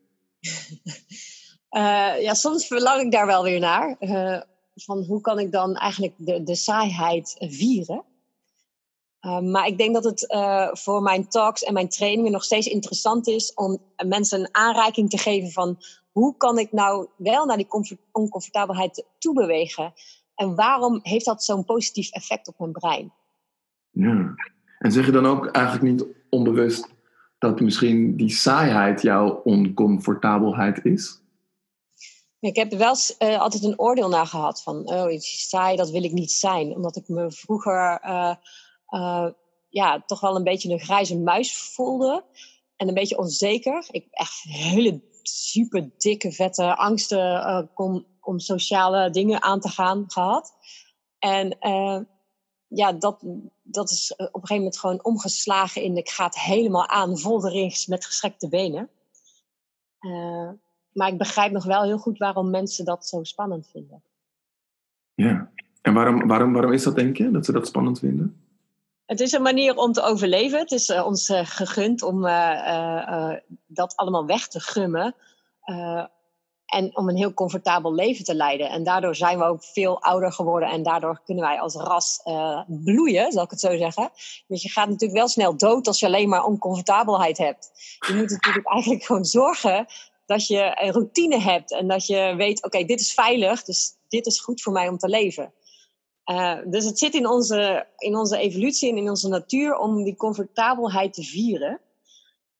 Uh, 1.71 2.21
ja, 2.27 2.35
soms 2.35 2.67
verlang 2.67 3.03
ik 3.03 3.13
daar 3.13 3.27
wel 3.27 3.43
weer 3.43 3.61
naar. 3.61 3.97
Uh, 4.01 4.41
van 4.75 5.05
hoe 5.05 5.21
kan 5.21 5.39
ik 5.39 5.53
dan 5.53 5.75
eigenlijk 5.75 6.15
de, 6.17 6.43
de 6.43 6.55
saaiheid 6.55 7.37
vieren? 7.39 8.05
Uh, 9.21 9.41
maar 9.41 9.67
ik 9.67 9.79
denk 9.79 9.95
dat 9.95 10.05
het 10.05 10.27
voor 10.73 11.03
mijn 11.03 11.29
talks 11.29 11.63
en 11.63 11.73
mijn 11.73 11.89
trainingen 11.89 12.33
nog 12.33 12.45
steeds 12.45 12.67
interessant 12.67 13.27
is 13.27 13.55
om 13.55 13.79
mensen 14.07 14.41
een 14.41 14.49
aanreiking 14.55 15.11
te 15.11 15.19
geven 15.19 15.51
van 15.51 15.79
hoe 16.13 16.37
kan 16.37 16.59
ik 16.59 16.73
nou 16.73 17.09
wel 17.17 17.47
naar 17.47 17.57
die 17.57 17.73
oncomfortabelheid 18.13 19.07
toe 19.19 19.35
bewegen? 19.35 19.93
En 20.35 20.55
waarom 20.55 21.01
heeft 21.03 21.25
dat 21.25 21.45
zo'n 21.45 21.65
positief 21.65 22.11
effect 22.11 22.49
op 22.49 22.59
mijn 22.59 22.73
brein? 22.73 23.13
Ja, 23.91 24.35
en 24.79 24.93
zeg 24.93 25.07
je 25.07 25.13
dan 25.13 25.27
ook 25.27 25.47
eigenlijk 25.47 25.85
niet 25.85 26.07
onbewust 26.31 26.95
dat 27.39 27.61
misschien 27.61 28.17
die 28.17 28.31
saaiheid 28.31 29.03
jouw 29.03 29.41
oncomfortabelheid 29.45 30.85
is? 30.85 31.24
Ik 32.45 32.57
heb 32.57 32.73
er 32.73 32.79
wel 32.79 32.97
uh, 33.19 33.41
altijd 33.41 33.65
een 33.65 33.79
oordeel 33.79 34.09
naar 34.09 34.27
gehad 34.27 34.63
van, 34.63 34.89
oh, 34.89 35.13
iets 35.13 35.49
saai, 35.49 35.77
dat 35.77 35.91
wil 35.91 36.03
ik 36.03 36.13
niet 36.13 36.33
zijn. 36.33 36.75
Omdat 36.75 36.97
ik 36.97 37.09
me 37.09 37.33
vroeger 37.33 38.01
uh, 38.05 38.35
uh, 38.89 39.29
ja, 39.69 40.03
toch 40.07 40.21
wel 40.21 40.37
een 40.37 40.45
beetje 40.45 40.73
een 40.73 40.81
grijze 40.81 41.19
muis 41.19 41.57
voelde. 41.57 42.25
En 42.77 42.89
een 42.89 42.95
beetje 42.95 43.19
onzeker. 43.19 43.87
Ik 43.91 44.07
echt 44.11 44.43
hele 44.43 45.01
super 45.23 45.91
dikke, 45.99 46.33
vette 46.33 46.77
angsten 46.77 47.71
kon, 47.75 48.07
om 48.21 48.39
sociale 48.39 49.11
dingen 49.11 49.43
aan 49.43 49.61
te 49.61 49.69
gaan 49.69 50.05
gehad. 50.07 50.53
En 51.19 51.57
ja, 52.69 52.93
dat, 52.93 53.25
dat 53.63 53.91
is 53.91 54.13
op 54.17 54.19
een 54.19 54.31
gegeven 54.33 54.57
moment 54.57 54.79
gewoon 54.79 55.05
omgeslagen 55.05 55.83
in 55.83 55.97
ik 55.97 56.09
ga 56.09 56.25
het 56.25 56.39
helemaal 56.39 56.89
aan, 56.89 57.19
vol 57.19 57.41
met 57.87 58.05
gestrekte 58.05 58.49
benen. 58.49 58.91
Maar 60.95 61.09
ik 61.09 61.19
begrijp 61.19 61.53
nog 61.53 61.65
wel 61.65 61.83
heel 61.83 61.99
goed 61.99 62.19
waarom 62.19 62.51
mensen 62.51 62.85
dat 62.85 63.07
zo 63.07 63.23
spannend 63.23 63.69
vinden. 63.71 64.03
Ja, 65.15 65.51
en 65.83 65.95
waarom, 65.95 66.27
waarom, 66.27 66.53
waarom 66.53 66.73
is 66.73 66.83
dat 66.83 66.97
denk 66.97 67.17
je, 67.17 67.31
dat 67.31 67.45
ze 67.45 67.53
dat 67.53 67.67
spannend 67.67 67.99
vinden? 67.99 68.45
Het 69.07 69.21
is 69.21 69.33
een 69.33 69.43
manier 69.43 69.77
om 69.77 69.93
te 69.93 70.03
overleven. 70.03 70.59
Het 70.59 70.71
is 70.71 70.89
uh, 70.89 71.07
ons 71.07 71.29
uh, 71.29 71.41
gegund 71.43 72.03
om 72.03 72.25
uh, 72.25 73.35
dat 73.67 73.97
allemaal 73.97 74.27
weg 74.27 74.49
te 74.49 74.61
gummen. 74.61 75.15
en 76.65 76.97
om 76.97 77.09
een 77.09 77.17
heel 77.17 77.35
comfortabel 77.35 77.95
leven 77.95 78.25
te 78.25 78.35
leiden. 78.35 78.71
En 78.71 78.85
daardoor 78.85 79.15
zijn 79.15 79.39
we 79.39 79.45
ook 79.45 79.65
veel 79.65 80.03
ouder 80.03 80.33
geworden. 80.33 80.69
En 80.69 80.83
daardoor 80.83 81.21
kunnen 81.25 81.45
wij 81.45 81.61
als 81.61 81.75
ras 81.75 82.21
bloeien, 82.67 83.33
zal 83.33 83.45
ik 83.45 83.51
het 83.51 83.61
zo 83.61 83.77
zeggen. 83.77 84.11
Want 84.47 84.63
je 84.63 84.71
gaat 84.71 84.89
natuurlijk 84.89 85.19
wel 85.19 85.29
snel 85.29 85.57
dood 85.57 85.87
als 85.87 86.01
je 86.01 86.07
alleen 86.07 86.29
maar 86.29 86.45
oncomfortabelheid 86.45 87.39
hebt. 87.39 87.71
Je 88.07 88.15
moet 88.15 88.31
natuurlijk 88.31 88.69
eigenlijk 88.69 89.05
gewoon 89.05 89.25
zorgen 89.25 89.87
dat 90.27 90.47
je 90.47 90.81
een 90.83 90.93
routine 90.93 91.41
hebt 91.41 91.73
en 91.73 91.89
dat 91.89 92.07
je 92.07 92.35
weet, 92.37 92.65
oké, 92.65 92.85
dit 92.85 93.01
is 93.01 93.13
veilig, 93.13 93.65
dus 93.65 93.93
dit 94.09 94.27
is 94.27 94.41
goed 94.41 94.63
voor 94.63 94.73
mij 94.73 94.89
om 94.89 94.99
te 94.99 95.09
leven. 95.09 95.53
Uh, 96.25 96.59
dus 96.67 96.85
het 96.85 96.99
zit 96.99 97.15
in 97.15 97.27
onze, 97.27 97.87
in 97.97 98.17
onze 98.17 98.39
evolutie 98.39 98.91
en 98.91 98.97
in 98.97 99.09
onze 99.09 99.29
natuur 99.29 99.77
om 99.77 100.05
die 100.05 100.17
comfortabelheid 100.17 101.13
te 101.13 101.23
vieren. 101.23 101.81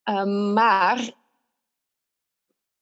Uh, 0.05 0.53
maar 0.53 1.13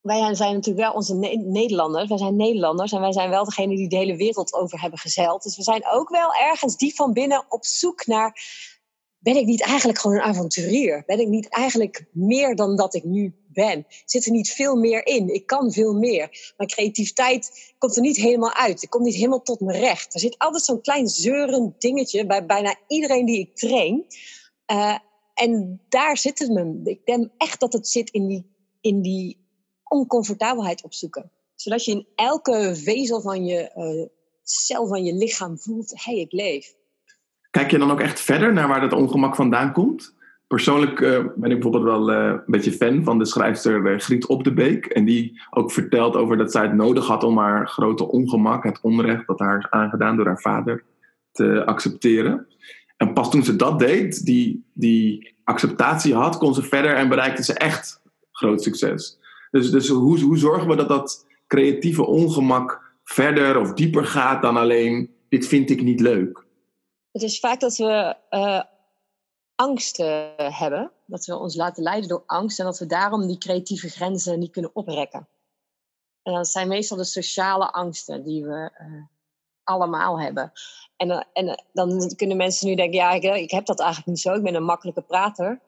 wij 0.01 0.35
zijn 0.35 0.55
natuurlijk 0.55 0.85
wel 0.85 0.95
onze 0.95 1.15
ne 1.15 1.37
Nederlanders. 1.37 2.09
Wij 2.09 2.19
zijn 2.19 2.37
Nederlanders 2.37 2.93
en 2.93 3.01
wij 3.01 3.13
zijn 3.13 3.31
wel 3.31 3.45
degene 3.45 3.77
die 3.77 3.89
de 3.89 3.97
hele 3.97 4.17
wereld 4.17 4.53
over 4.53 4.81
hebben 4.81 4.99
gezeild. 4.99 5.43
Dus 5.43 5.57
we 5.57 5.63
zijn 5.63 5.87
ook 5.91 6.09
wel 6.09 6.35
ergens 6.35 6.77
diep 6.77 6.95
van 6.95 7.13
binnen 7.13 7.45
op 7.49 7.65
zoek 7.65 8.07
naar... 8.07 8.41
Ben 9.19 9.37
ik 9.37 9.47
niet 9.47 9.63
eigenlijk 9.63 9.99
gewoon 9.99 10.17
een 10.17 10.23
avonturier? 10.23 11.03
Ben 11.07 11.21
ik 11.21 11.29
niet 11.29 11.49
eigenlijk 11.49 12.07
meer 12.13 12.57
dan 12.57 12.77
dat 12.77 12.95
ik 12.95 13.05
nu 13.05 13.35
ben. 13.53 13.87
Zit 14.05 14.27
er 14.27 14.33
niet 14.33 14.51
veel 14.51 14.77
meer 14.77 15.07
in. 15.07 15.35
Ik 15.35 15.47
kan 15.47 15.73
veel 15.73 15.95
meer. 15.95 16.53
Mijn 16.57 16.69
creativiteit 16.69 17.73
komt 17.79 17.97
er 17.97 18.03
niet 18.03 18.17
helemaal 18.17 18.53
uit. 18.53 18.83
Ik 18.83 18.91
kom 18.91 19.03
niet 19.03 19.15
helemaal 19.15 19.43
tot 19.43 19.61
mijn 19.61 19.81
recht. 19.81 20.15
Er 20.15 20.21
zit 20.21 20.39
altijd 20.39 20.65
zo'n 20.65 20.81
klein 20.81 21.09
zeurend 21.09 21.81
dingetje 21.81 22.27
bij 22.27 22.47
bijna 22.47 22.77
iedereen 22.89 23.25
die 23.25 23.39
ik 23.39 23.57
train. 23.57 24.07
Uh, 24.73 24.99
en 25.35 25.81
daar 25.89 26.17
zit 26.17 26.39
het 26.39 26.51
me. 26.51 26.81
Ik 26.85 27.07
denk 27.07 27.31
echt 27.37 27.61
dat 27.61 27.73
het 27.73 27.89
zit 27.89 28.11
in 28.11 28.27
die, 28.27 28.47
in 28.81 29.03
die 29.03 29.47
oncomfortabelheid 29.85 30.83
opzoeken. 30.83 31.31
Zodat 31.55 31.85
je 31.85 31.93
in 31.93 32.07
elke 32.15 32.77
vezel 32.77 33.21
van 33.21 33.45
je 33.45 33.71
uh, 33.77 34.09
cel 34.43 34.87
van 34.87 35.05
je 35.05 35.15
lichaam 35.15 35.59
voelt: 35.59 35.91
hé, 35.91 36.13
hey, 36.13 36.21
ik 36.21 36.33
leef. 36.33 36.75
Kijk 37.51 37.71
je 37.71 37.79
dan 37.79 37.91
ook 37.91 38.01
echt 38.01 38.21
verder 38.21 38.53
naar 38.53 38.69
waar 38.69 38.81
dat 38.81 38.93
ongemak 38.93 39.37
vandaan 39.37 39.73
komt? 39.73 40.15
Persoonlijk 40.53 41.01
uh, 41.01 41.19
ben 41.37 41.51
ik 41.51 41.61
bijvoorbeeld 41.61 41.85
wel 41.85 42.11
uh, 42.11 42.27
een 42.27 42.43
beetje 42.47 42.73
fan 42.73 43.05
van 43.05 43.19
de 43.19 43.25
schrijfster 43.25 43.93
uh, 43.93 43.99
Griet 43.99 44.27
Op 44.27 44.45
de 44.45 44.53
Beek. 44.53 44.87
En 44.87 45.05
die 45.05 45.41
ook 45.51 45.73
vertelt 45.73 46.17
over 46.17 46.37
dat 46.37 46.53
zij 46.53 46.63
het 46.63 46.75
nodig 46.75 47.07
had 47.07 47.25
om 47.25 47.39
haar 47.39 47.69
grote 47.69 48.09
ongemak, 48.09 48.65
het 48.65 48.79
onrecht 48.83 49.27
dat 49.27 49.39
haar 49.39 49.59
is 49.59 49.71
aangedaan 49.71 50.17
door 50.17 50.27
haar 50.27 50.41
vader, 50.41 50.85
te 51.31 51.65
accepteren. 51.65 52.47
En 52.97 53.13
pas 53.13 53.31
toen 53.31 53.45
ze 53.45 53.57
dat 53.57 53.79
deed, 53.79 54.25
die, 54.25 54.65
die 54.73 55.35
acceptatie 55.45 56.15
had, 56.15 56.39
kon 56.39 56.55
ze 56.55 56.63
verder 56.63 56.95
en 56.95 57.09
bereikte 57.09 57.45
ze 57.45 57.55
echt 57.55 58.03
groot 58.33 58.63
succes. 58.63 59.19
Dus, 59.51 59.71
dus 59.71 59.89
hoe, 59.89 60.21
hoe 60.21 60.39
zorgen 60.39 60.69
we 60.69 60.77
dat 60.77 60.89
dat 60.89 61.27
creatieve 61.47 62.07
ongemak 62.07 62.95
verder 63.05 63.59
of 63.59 63.73
dieper 63.73 64.05
gaat 64.05 64.43
dan 64.43 64.57
alleen 64.57 65.11
dit 65.29 65.47
vind 65.47 65.71
ik 65.71 65.83
niet 65.83 66.01
leuk? 66.01 66.45
Het 67.13 67.23
is 67.23 67.41
vaak 67.41 67.61
dat 67.61 67.77
we 67.77 68.17
angst 69.63 69.97
hebben. 70.37 70.91
Dat 71.07 71.25
we 71.25 71.39
ons 71.39 71.55
laten 71.55 71.83
leiden 71.83 72.09
door 72.09 72.23
angst 72.27 72.59
en 72.59 72.65
dat 72.65 72.79
we 72.79 72.87
daarom 72.87 73.27
die 73.27 73.39
creatieve 73.39 73.89
grenzen 73.89 74.39
niet 74.39 74.51
kunnen 74.51 74.71
oprekken. 74.75 75.29
En 76.23 76.33
dat 76.33 76.49
zijn 76.49 76.69
meestal 76.69 76.97
de 76.97 77.05
sociale 77.05 77.73
angsten 77.73 78.25
die 78.25 78.45
we 78.45 78.71
uh, 78.81 79.03
allemaal 79.65 80.21
hebben. 80.21 80.53
En, 80.97 81.09
uh, 81.09 81.23
en 81.33 81.47
uh, 81.47 81.55
dan 81.73 82.13
kunnen 82.17 82.37
mensen 82.37 82.69
nu 82.69 82.75
denken, 82.75 82.99
ja, 82.99 83.11
ik, 83.11 83.23
ik, 83.23 83.51
heb 83.51 83.67
dat 83.67 83.81
eigenlijk 83.81 84.09
niet 84.09 84.21
zo. 84.21 84.35
Ik 84.35 84.43
ben 84.43 84.55
een 84.55 84.65
makkelijke 84.65 85.03
prater. 85.03 85.61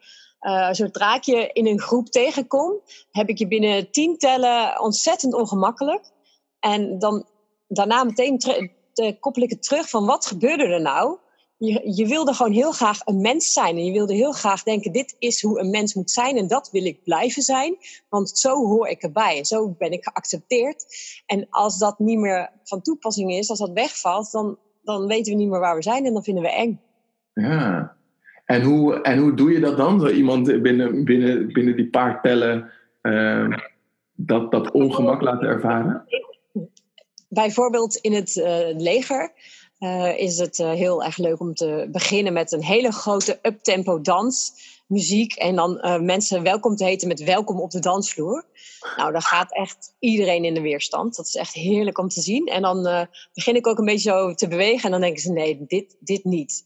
zodra 0.71 1.15
ik 1.15 1.23
je 1.23 1.51
in 1.53 1.67
een 1.67 1.81
groep 1.81 2.09
tegenkom, 2.09 2.81
heb 3.11 3.29
ik 3.29 3.39
je 3.39 3.49
binnen 3.49 3.91
tien 3.91 4.19
tellen 4.19 4.81
ontzettend 4.81 5.35
ongemakkelijk. 5.35 6.11
En 6.61 6.99
dan 6.99 7.27
daarna 7.69 8.05
meteen 8.05 8.41
koppel 9.21 9.43
ik 9.43 9.51
het 9.51 9.63
terug 9.63 9.89
van 9.89 10.07
wat 10.07 10.27
gebeurde 10.27 10.65
er 10.65 10.81
nou? 10.81 11.19
Je, 11.57 11.93
je 11.95 12.07
wilde 12.07 12.35
gewoon 12.35 12.53
heel 12.53 12.73
graag 12.73 13.01
een 13.05 13.21
mens 13.21 13.53
zijn. 13.53 13.77
En 13.77 13.85
je 13.85 13.93
wilde 13.93 14.15
heel 14.15 14.33
graag 14.33 14.63
denken, 14.63 14.93
dit 14.93 15.17
is 15.19 15.43
hoe 15.43 15.61
een 15.61 15.71
mens 15.71 15.95
moet 15.95 16.11
zijn. 16.11 16.37
En 16.37 16.47
dat 16.47 16.71
wil 16.73 16.85
ik 16.85 17.03
blijven 17.03 17.43
zijn. 17.43 17.77
Want 18.09 18.39
zo 18.39 18.67
hoor 18.67 18.89
ik 18.89 19.03
erbij. 19.03 19.39
En 19.39 19.45
zo 19.45 19.75
ben 19.79 19.93
ik 19.93 20.05
geaccepteerd. 20.05 20.87
En 21.27 21.47
als 21.51 21.79
dat 21.79 21.99
niet 21.99 22.19
meer 22.19 22.51
van 22.63 22.83
toepassing 22.83 23.33
is, 23.33 23.51
als 23.51 23.59
dat 23.59 23.73
wegvalt, 23.73 24.31
dan, 24.31 24.59
dan 24.83 25.07
weten 25.07 25.33
we 25.33 25.39
niet 25.39 25.49
meer 25.49 25.61
waar 25.61 25.77
we 25.77 25.83
zijn. 25.83 26.07
En 26.07 26.13
dan 26.13 26.25
vinden 26.25 26.43
we 26.43 26.51
eng. 26.51 26.81
Ja. 27.33 27.97
En 28.45 28.63
hoe, 28.63 29.01
en 29.01 29.19
hoe 29.19 29.35
doe 29.35 29.53
je 29.53 29.61
dat 29.61 29.77
dan? 29.77 30.01
Zo 30.01 30.09
iemand 30.09 30.63
binnen, 30.63 31.05
binnen, 31.05 31.53
binnen 31.53 31.77
die 31.77 31.91
paar 31.91 32.21
tellen 32.23 32.71
uh, 33.03 33.59
dat, 34.13 34.51
dat 34.51 34.71
ongemak 34.71 35.23
laten 35.23 35.49
ervaren? 35.49 36.05
Bijvoorbeeld 37.29 37.97
in 37.97 38.13
het 38.13 38.37
uh, 38.37 38.45
leger 38.77 39.33
uh, 39.85 40.19
is 40.19 40.39
het 40.39 40.59
uh, 40.59 40.71
heel 40.71 41.05
erg 41.05 41.17
leuk 41.17 41.41
om 41.41 41.55
te 41.55 41.89
beginnen 41.93 42.33
met 42.33 42.53
een 42.53 42.65
hele 42.65 42.93
grote 42.93 43.39
uptempo 43.43 44.01
dans. 44.01 44.53
Muziek 44.87 45.35
en 45.35 45.57
dan 45.57 45.79
uh, 45.83 46.01
mensen 46.01 46.43
welkom 46.43 46.77
te 46.77 46.85
heten 46.85 47.09
met 47.09 47.25
welkom 47.25 47.61
op 47.61 47.71
de 47.71 47.79
dansvloer. 47.79 48.45
Nou, 48.97 49.13
dan 49.13 49.23
gaat 49.23 49.53
echt 49.53 49.95
iedereen 49.99 50.45
in 50.45 50.55
de 50.55 50.61
weerstand. 50.61 51.17
Dat 51.17 51.27
is 51.27 51.35
echt 51.35 51.53
heerlijk 51.53 51.99
om 51.99 52.09
te 52.09 52.21
zien. 52.21 52.47
En 52.47 52.63
dan 52.63 53.09
begin 53.35 53.57
ik 53.57 53.67
ook 53.67 53.79
een 53.79 53.85
beetje 53.85 54.11
zo 54.11 54.35
te 54.35 54.49
bewegen 54.49 54.85
en 54.85 54.91
dan 54.91 55.01
denken 55.01 55.23
ze 55.23 55.33
nee, 55.33 55.65
dit, 55.67 55.97
dit 56.01 56.25
niet. 56.25 56.65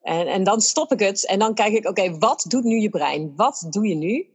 En, 0.00 0.26
en 0.26 0.44
dan 0.44 0.60
stop 0.60 0.92
ik 0.92 1.00
het 1.00 1.26
en 1.26 1.38
dan 1.38 1.54
kijk 1.54 1.72
ik, 1.72 1.88
oké, 1.88 2.18
wat 2.18 2.44
doet 2.48 2.64
nu 2.64 2.80
je 2.80 2.90
brein? 2.90 3.32
Wat 3.36 3.66
doe 3.70 3.86
je 3.86 3.94
nu? 3.94 4.26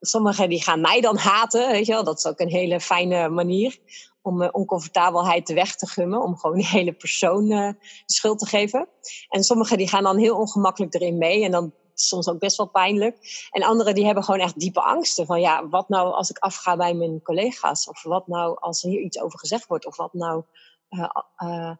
sommigen 0.00 0.48
die 0.48 0.62
gaan 0.62 0.80
mij 0.80 1.00
dan 1.00 1.16
haten, 1.16 1.70
weet 1.70 1.86
je 1.86 1.92
wel. 1.92 2.04
Dat 2.04 2.18
is 2.18 2.26
ook 2.26 2.40
een 2.40 2.48
hele 2.48 2.80
fijne 2.80 3.28
manier 3.28 3.78
om 4.24 4.42
uh, 4.42 4.48
oncomfortabelheid 4.52 5.52
weg 5.52 5.76
te 5.76 5.86
gummen, 5.86 6.22
om 6.22 6.36
gewoon 6.36 6.56
de 6.56 6.66
hele 6.66 6.92
persoon 6.92 7.48
de 7.48 7.76
schuld 8.06 8.38
te 8.38 8.46
geven. 8.46 8.88
En 9.28 9.44
sommigen 9.44 9.78
die 9.78 9.88
gaan 9.88 10.02
dan 10.02 10.18
heel 10.18 10.36
ongemakkelijk 10.36 10.94
erin 10.94 11.18
mee 11.18 11.44
en 11.44 11.50
dan 11.50 11.72
soms 11.94 12.28
ook 12.28 12.38
best 12.38 12.56
wel 12.56 12.68
pijnlijk. 12.68 13.48
En 13.50 13.62
anderen 13.62 13.94
die 13.94 14.04
hebben 14.04 14.24
gewoon 14.24 14.40
echt 14.40 14.60
diepe 14.60 14.80
angsten 14.80 15.26
van 15.26 15.40
ja, 15.40 15.68
wat 15.68 15.88
nou 15.88 16.12
als 16.12 16.30
ik 16.30 16.38
afga 16.38 16.76
bij 16.76 16.94
mijn 16.94 17.22
collega's? 17.22 17.88
Of 17.88 18.02
wat 18.02 18.26
nou 18.26 18.56
als 18.60 18.82
er 18.82 18.90
hier 18.90 19.00
iets 19.00 19.20
over 19.20 19.38
gezegd 19.38 19.66
wordt? 19.66 19.86
Of 19.86 19.96
wat 19.96 20.12
nou 20.12 20.42
uh, 20.90 21.70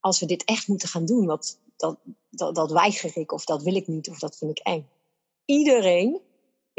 als 0.00 0.20
we 0.20 0.26
dit 0.26 0.44
echt 0.44 0.68
moeten 0.68 0.88
gaan 0.88 1.04
doen, 1.04 1.26
wat, 1.26 1.58
dat, 1.76 1.98
dat, 2.30 2.54
dat 2.54 2.70
weiger 2.70 3.16
ik 3.16 3.32
of 3.32 3.44
dat 3.44 3.62
wil 3.62 3.74
ik 3.74 3.86
niet 3.86 4.08
of 4.10 4.18
dat 4.18 4.36
vind 4.36 4.50
ik 4.50 4.66
eng. 4.66 4.88
Iedereen 5.44 6.20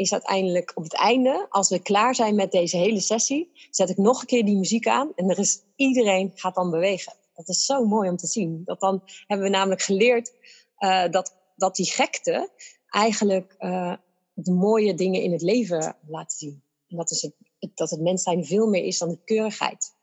is 0.00 0.12
uiteindelijk 0.12 0.72
op 0.74 0.82
het 0.82 0.94
einde, 0.94 1.46
als 1.48 1.68
we 1.68 1.82
klaar 1.82 2.14
zijn 2.14 2.34
met 2.34 2.52
deze 2.52 2.76
hele 2.76 3.00
sessie, 3.00 3.50
zet 3.70 3.90
ik 3.90 3.96
nog 3.96 4.20
een 4.20 4.26
keer 4.26 4.44
die 4.44 4.56
muziek 4.56 4.86
aan 4.86 5.12
en 5.14 5.30
er 5.30 5.38
is, 5.38 5.62
iedereen 5.76 6.32
gaat 6.34 6.54
dan 6.54 6.70
bewegen. 6.70 7.12
Dat 7.34 7.48
is 7.48 7.64
zo 7.64 7.84
mooi 7.84 8.08
om 8.08 8.16
te 8.16 8.26
zien. 8.26 8.62
Dat 8.64 8.80
dan 8.80 9.02
hebben 9.26 9.46
we 9.46 9.52
namelijk 9.52 9.82
geleerd 9.82 10.32
uh, 10.78 11.08
dat, 11.10 11.36
dat 11.56 11.76
die 11.76 11.90
gekte 11.90 12.50
eigenlijk 12.86 13.56
uh, 13.58 13.94
de 14.32 14.52
mooie 14.52 14.94
dingen 14.94 15.22
in 15.22 15.32
het 15.32 15.42
leven 15.42 15.96
laat 16.06 16.32
zien. 16.32 16.62
En 16.88 16.96
dat, 16.96 17.10
is 17.10 17.22
het, 17.22 17.34
dat 17.74 17.90
het 17.90 18.00
mens 18.00 18.22
zijn 18.22 18.44
veel 18.44 18.66
meer 18.66 18.84
is 18.84 18.98
dan 18.98 19.08
de 19.08 19.18
keurigheid. 19.24 19.94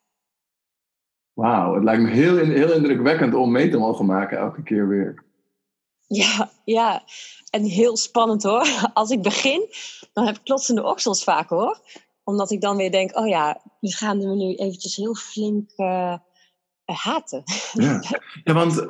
Wauw, 1.33 1.73
het 1.73 1.83
lijkt 1.83 2.01
me 2.01 2.09
heel, 2.09 2.37
heel 2.37 2.71
indrukwekkend 2.71 3.33
om 3.33 3.51
mee 3.51 3.69
te 3.69 3.77
mogen 3.77 4.05
maken 4.05 4.37
elke 4.37 4.63
keer 4.63 4.87
weer. 4.87 5.25
Ja, 6.07 6.49
ja, 6.63 7.03
en 7.49 7.63
heel 7.63 7.97
spannend 7.97 8.43
hoor. 8.43 8.67
Als 8.93 9.09
ik 9.09 9.21
begin, 9.21 9.67
dan 10.13 10.25
heb 10.25 10.35
ik 10.35 10.43
klotsende 10.43 10.83
oksels 10.83 11.23
vaak 11.23 11.49
hoor. 11.49 11.79
Omdat 12.23 12.51
ik 12.51 12.61
dan 12.61 12.77
weer 12.77 12.91
denk, 12.91 13.17
oh 13.17 13.27
ja, 13.27 13.61
die 13.79 13.95
gaan 13.95 14.19
we 14.19 14.35
nu 14.35 14.55
eventjes 14.55 14.95
heel 14.95 15.15
flink 15.15 15.71
uh, 15.77 16.13
haten. 16.85 17.43
Ja, 17.73 18.01
ja 18.43 18.53
want, 18.53 18.85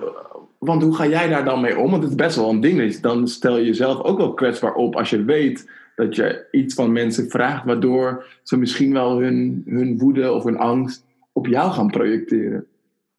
want 0.59 0.83
hoe 0.83 0.95
ga 0.95 1.07
jij 1.07 1.27
daar 1.27 1.45
dan 1.45 1.62
mee 1.62 1.77
om? 1.77 1.91
Want 1.91 2.03
het 2.03 2.12
is 2.12 2.17
best 2.17 2.36
wel 2.36 2.50
een 2.50 2.62
ding. 2.62 3.00
Dan 3.00 3.27
stel 3.27 3.57
je 3.57 3.65
jezelf 3.65 4.01
ook 4.01 4.17
wel 4.17 4.33
kwetsbaar 4.33 4.74
op 4.74 4.95
als 4.95 5.09
je 5.09 5.24
weet 5.24 5.69
dat 5.95 6.15
je 6.15 6.47
iets 6.51 6.74
van 6.74 6.91
mensen 6.91 7.29
vraagt, 7.29 7.65
waardoor 7.65 8.25
ze 8.43 8.57
misschien 8.57 8.93
wel 8.93 9.19
hun, 9.19 9.63
hun 9.65 9.97
woede 9.97 10.31
of 10.31 10.43
hun 10.43 10.57
angst 10.57 11.05
op 11.33 11.47
jou 11.47 11.71
gaan 11.71 11.88
projecteren. 11.88 12.67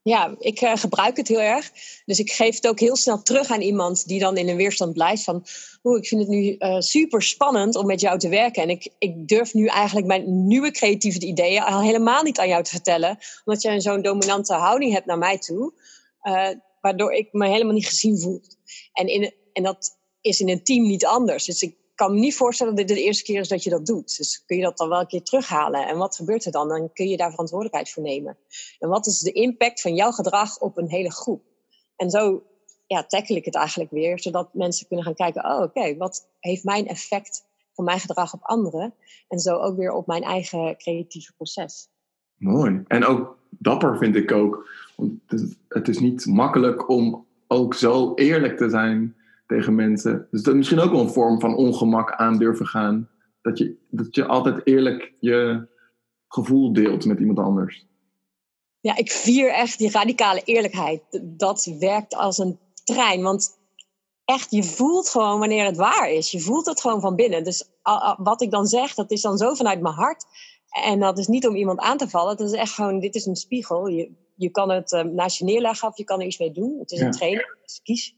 Ja, 0.08 0.34
ik 0.38 0.60
uh, 0.60 0.76
gebruik 0.76 1.16
het 1.16 1.28
heel 1.28 1.40
erg. 1.40 1.70
Dus 2.04 2.18
ik 2.18 2.32
geef 2.32 2.54
het 2.54 2.68
ook 2.68 2.80
heel 2.80 2.96
snel 2.96 3.22
terug 3.22 3.50
aan 3.50 3.60
iemand 3.60 4.06
die 4.06 4.18
dan 4.18 4.36
in 4.36 4.48
een 4.48 4.56
weerstand 4.56 4.92
blijft 4.92 5.24
van... 5.24 5.44
Oeh, 5.84 5.98
ik 5.98 6.06
vind 6.06 6.20
het 6.20 6.30
nu 6.30 6.56
uh, 6.58 6.80
super 6.80 7.22
spannend 7.22 7.76
om 7.76 7.86
met 7.86 8.00
jou 8.00 8.18
te 8.18 8.28
werken. 8.28 8.62
En 8.62 8.70
ik, 8.70 8.88
ik 8.98 9.28
durf 9.28 9.54
nu 9.54 9.66
eigenlijk 9.66 10.06
mijn 10.06 10.46
nieuwe 10.46 10.70
creatieve 10.70 11.20
ideeën 11.20 11.62
al 11.62 11.80
helemaal 11.80 12.22
niet 12.22 12.38
aan 12.38 12.48
jou 12.48 12.62
te 12.62 12.70
vertellen. 12.70 13.18
Omdat 13.44 13.62
jij 13.62 13.80
zo'n 13.80 14.02
dominante 14.02 14.54
houding 14.54 14.92
hebt 14.92 15.06
naar 15.06 15.18
mij 15.18 15.38
toe. 15.38 15.72
Uh, 16.22 16.48
waardoor 16.80 17.12
ik 17.12 17.32
me 17.32 17.48
helemaal 17.48 17.74
niet 17.74 17.88
gezien 17.88 18.18
voel. 18.18 18.40
En, 18.92 19.06
in, 19.06 19.34
en 19.52 19.62
dat 19.62 19.98
is 20.20 20.40
in 20.40 20.48
een 20.48 20.64
team 20.64 20.86
niet 20.86 21.06
anders. 21.06 21.44
Dus 21.44 21.62
ik 21.62 21.76
kan 21.98 22.12
me 22.12 22.18
niet 22.18 22.36
voorstellen 22.36 22.76
dat 22.76 22.86
dit 22.86 22.96
de 22.96 23.02
eerste 23.02 23.24
keer 23.24 23.40
is 23.40 23.48
dat 23.48 23.62
je 23.62 23.70
dat 23.70 23.86
doet. 23.86 24.16
Dus 24.16 24.44
kun 24.46 24.56
je 24.56 24.62
dat 24.62 24.76
dan 24.76 24.88
wel 24.88 25.00
een 25.00 25.06
keer 25.06 25.22
terughalen. 25.22 25.86
En 25.86 25.96
wat 25.96 26.16
gebeurt 26.16 26.44
er 26.44 26.52
dan? 26.52 26.68
Dan 26.68 26.92
kun 26.92 27.08
je 27.08 27.16
daar 27.16 27.30
verantwoordelijkheid 27.30 27.90
voor 27.90 28.02
nemen. 28.02 28.36
En 28.78 28.88
wat 28.88 29.06
is 29.06 29.18
de 29.18 29.32
impact 29.32 29.80
van 29.80 29.94
jouw 29.94 30.10
gedrag 30.10 30.58
op 30.58 30.76
een 30.76 30.88
hele 30.88 31.12
groep? 31.12 31.42
En 31.96 32.10
zo 32.10 32.42
ja, 32.86 33.04
tackle 33.04 33.36
ik 33.36 33.44
het 33.44 33.54
eigenlijk 33.54 33.90
weer, 33.90 34.18
zodat 34.18 34.54
mensen 34.54 34.86
kunnen 34.86 35.04
gaan 35.04 35.14
kijken: 35.14 35.44
oh, 35.44 35.62
oké, 35.62 35.96
wat 35.96 36.28
heeft 36.40 36.64
mijn 36.64 36.86
effect 36.86 37.44
van 37.72 37.84
mijn 37.84 38.00
gedrag 38.00 38.34
op 38.34 38.42
anderen? 38.42 38.94
En 39.28 39.38
zo 39.38 39.56
ook 39.56 39.76
weer 39.76 39.92
op 39.92 40.06
mijn 40.06 40.22
eigen 40.22 40.76
creatieve 40.76 41.32
proces. 41.36 41.88
Mooi. 42.36 42.82
En 42.86 43.04
ook 43.04 43.38
dapper 43.48 43.98
vind 43.98 44.16
ik 44.16 44.32
ook. 44.32 44.68
Want 44.96 45.12
het 45.68 45.88
is 45.88 45.98
niet 45.98 46.26
makkelijk 46.26 46.88
om 46.88 47.26
ook 47.46 47.74
zo 47.74 48.14
eerlijk 48.14 48.56
te 48.56 48.70
zijn 48.70 49.16
tegen 49.48 49.74
mensen. 49.74 50.28
Dus 50.30 50.42
dat 50.42 50.52
is 50.52 50.58
misschien 50.58 50.80
ook 50.80 50.90
wel 50.90 51.00
een 51.00 51.12
vorm 51.12 51.40
van 51.40 51.56
ongemak 51.56 52.12
aan 52.12 52.38
durven 52.38 52.66
gaan. 52.66 53.08
Dat 53.42 53.58
je, 53.58 53.86
dat 53.90 54.14
je 54.14 54.26
altijd 54.26 54.66
eerlijk 54.66 55.12
je 55.20 55.68
gevoel 56.28 56.72
deelt 56.72 57.04
met 57.04 57.18
iemand 57.18 57.38
anders. 57.38 57.86
Ja, 58.80 58.96
ik 58.96 59.10
vier 59.10 59.52
echt 59.52 59.78
die 59.78 59.90
radicale 59.90 60.42
eerlijkheid. 60.44 61.02
Dat 61.22 61.76
werkt 61.78 62.14
als 62.14 62.38
een 62.38 62.58
trein. 62.84 63.22
Want 63.22 63.58
echt, 64.24 64.50
je 64.50 64.64
voelt 64.64 65.08
gewoon 65.08 65.38
wanneer 65.38 65.64
het 65.64 65.76
waar 65.76 66.10
is. 66.10 66.30
Je 66.30 66.40
voelt 66.40 66.66
het 66.66 66.80
gewoon 66.80 67.00
van 67.00 67.16
binnen. 67.16 67.44
Dus 67.44 67.70
wat 68.16 68.42
ik 68.42 68.50
dan 68.50 68.66
zeg, 68.66 68.94
dat 68.94 69.10
is 69.10 69.20
dan 69.20 69.38
zo 69.38 69.54
vanuit 69.54 69.80
mijn 69.80 69.94
hart. 69.94 70.24
En 70.84 71.00
dat 71.00 71.18
is 71.18 71.26
niet 71.26 71.46
om 71.46 71.56
iemand 71.56 71.78
aan 71.78 71.96
te 71.96 72.08
vallen. 72.08 72.36
Dat 72.36 72.52
is 72.52 72.58
echt 72.58 72.72
gewoon, 72.72 73.00
dit 73.00 73.14
is 73.14 73.26
een 73.26 73.36
spiegel. 73.36 73.86
Je, 73.86 74.12
je 74.34 74.50
kan 74.50 74.70
het 74.70 74.92
uh, 74.92 75.02
naast 75.02 75.38
je 75.38 75.44
neerleggen 75.44 75.88
of 75.88 75.96
je 75.96 76.04
kan 76.04 76.20
er 76.20 76.26
iets 76.26 76.38
mee 76.38 76.52
doen. 76.52 76.78
Het 76.78 76.90
is 76.90 77.00
een 77.00 77.10
training, 77.10 77.56
dus 77.62 77.80
kies. 77.82 78.16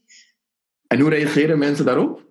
En 0.91 0.99
hoe 0.99 1.09
reageren 1.09 1.57
mensen 1.57 1.85
daarop? 1.85 2.23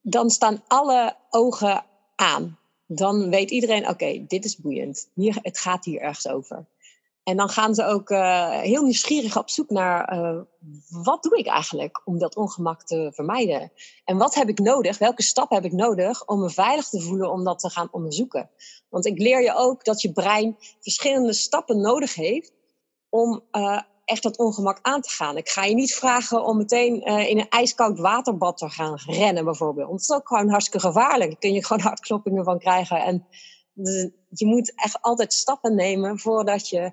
Dan 0.00 0.30
staan 0.30 0.62
alle 0.66 1.16
ogen 1.30 1.84
aan. 2.16 2.58
Dan 2.86 3.30
weet 3.30 3.50
iedereen, 3.50 3.88
oké, 3.88 4.24
dit 4.26 4.44
is 4.44 4.56
boeiend. 4.56 5.10
Hier, 5.14 5.38
het 5.42 5.58
gaat 5.58 5.84
hier 5.84 6.00
ergens 6.00 6.28
over. 6.28 6.66
En 7.22 7.36
dan 7.36 7.48
gaan 7.48 7.74
ze 7.74 7.84
ook 7.84 8.10
uh, 8.10 8.50
heel 8.50 8.82
nieuwsgierig 8.82 9.38
op 9.38 9.50
zoek 9.50 9.70
naar 9.70 10.14
uh, 10.14 10.40
wat 10.90 11.22
doe 11.22 11.38
ik 11.38 11.46
eigenlijk 11.46 12.02
om 12.04 12.18
dat 12.18 12.36
ongemak 12.36 12.82
te 12.82 13.10
vermijden? 13.14 13.72
En 14.04 14.16
wat 14.16 14.34
heb 14.34 14.48
ik 14.48 14.58
nodig? 14.58 14.98
Welke 14.98 15.22
stap 15.22 15.50
heb 15.50 15.64
ik 15.64 15.72
nodig 15.72 16.26
om 16.26 16.40
me 16.40 16.50
veilig 16.50 16.88
te 16.88 17.00
voelen 17.00 17.30
om 17.30 17.44
dat 17.44 17.58
te 17.58 17.70
gaan 17.70 17.88
onderzoeken? 17.90 18.50
Want 18.88 19.06
ik 19.06 19.18
leer 19.18 19.42
je 19.42 19.54
ook 19.54 19.84
dat 19.84 20.02
je 20.02 20.12
brein 20.12 20.56
verschillende 20.80 21.32
stappen 21.32 21.80
nodig 21.80 22.14
heeft 22.14 22.52
om 23.08 23.42
uh, 23.52 23.80
echt 24.04 24.22
dat 24.22 24.38
ongemak 24.38 24.78
aan 24.82 25.00
te 25.00 25.10
gaan. 25.10 25.36
Ik 25.36 25.48
ga 25.48 25.64
je 25.64 25.74
niet 25.74 25.94
vragen 25.94 26.44
om 26.44 26.56
meteen 26.56 27.08
uh, 27.08 27.28
in 27.28 27.38
een 27.38 27.48
ijskoud 27.48 27.98
waterbad 27.98 28.56
te 28.56 28.68
gaan 28.68 28.98
rennen, 29.06 29.44
bijvoorbeeld. 29.44 29.88
Want 29.88 30.00
dat 30.00 30.10
is 30.10 30.16
ook 30.16 30.28
gewoon 30.28 30.48
hartstikke 30.48 30.86
gevaarlijk. 30.86 31.30
Daar 31.30 31.38
kun 31.38 31.52
je 31.52 31.64
gewoon 31.64 31.82
hartkloppingen 31.90 32.44
van 32.44 32.58
krijgen. 32.58 33.02
En 33.02 33.26
je 34.28 34.46
moet 34.46 34.74
echt 34.74 35.02
altijd 35.02 35.32
stappen 35.32 35.74
nemen 35.74 36.18
voordat 36.18 36.68
je 36.68 36.92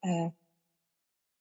uh, 0.00 0.26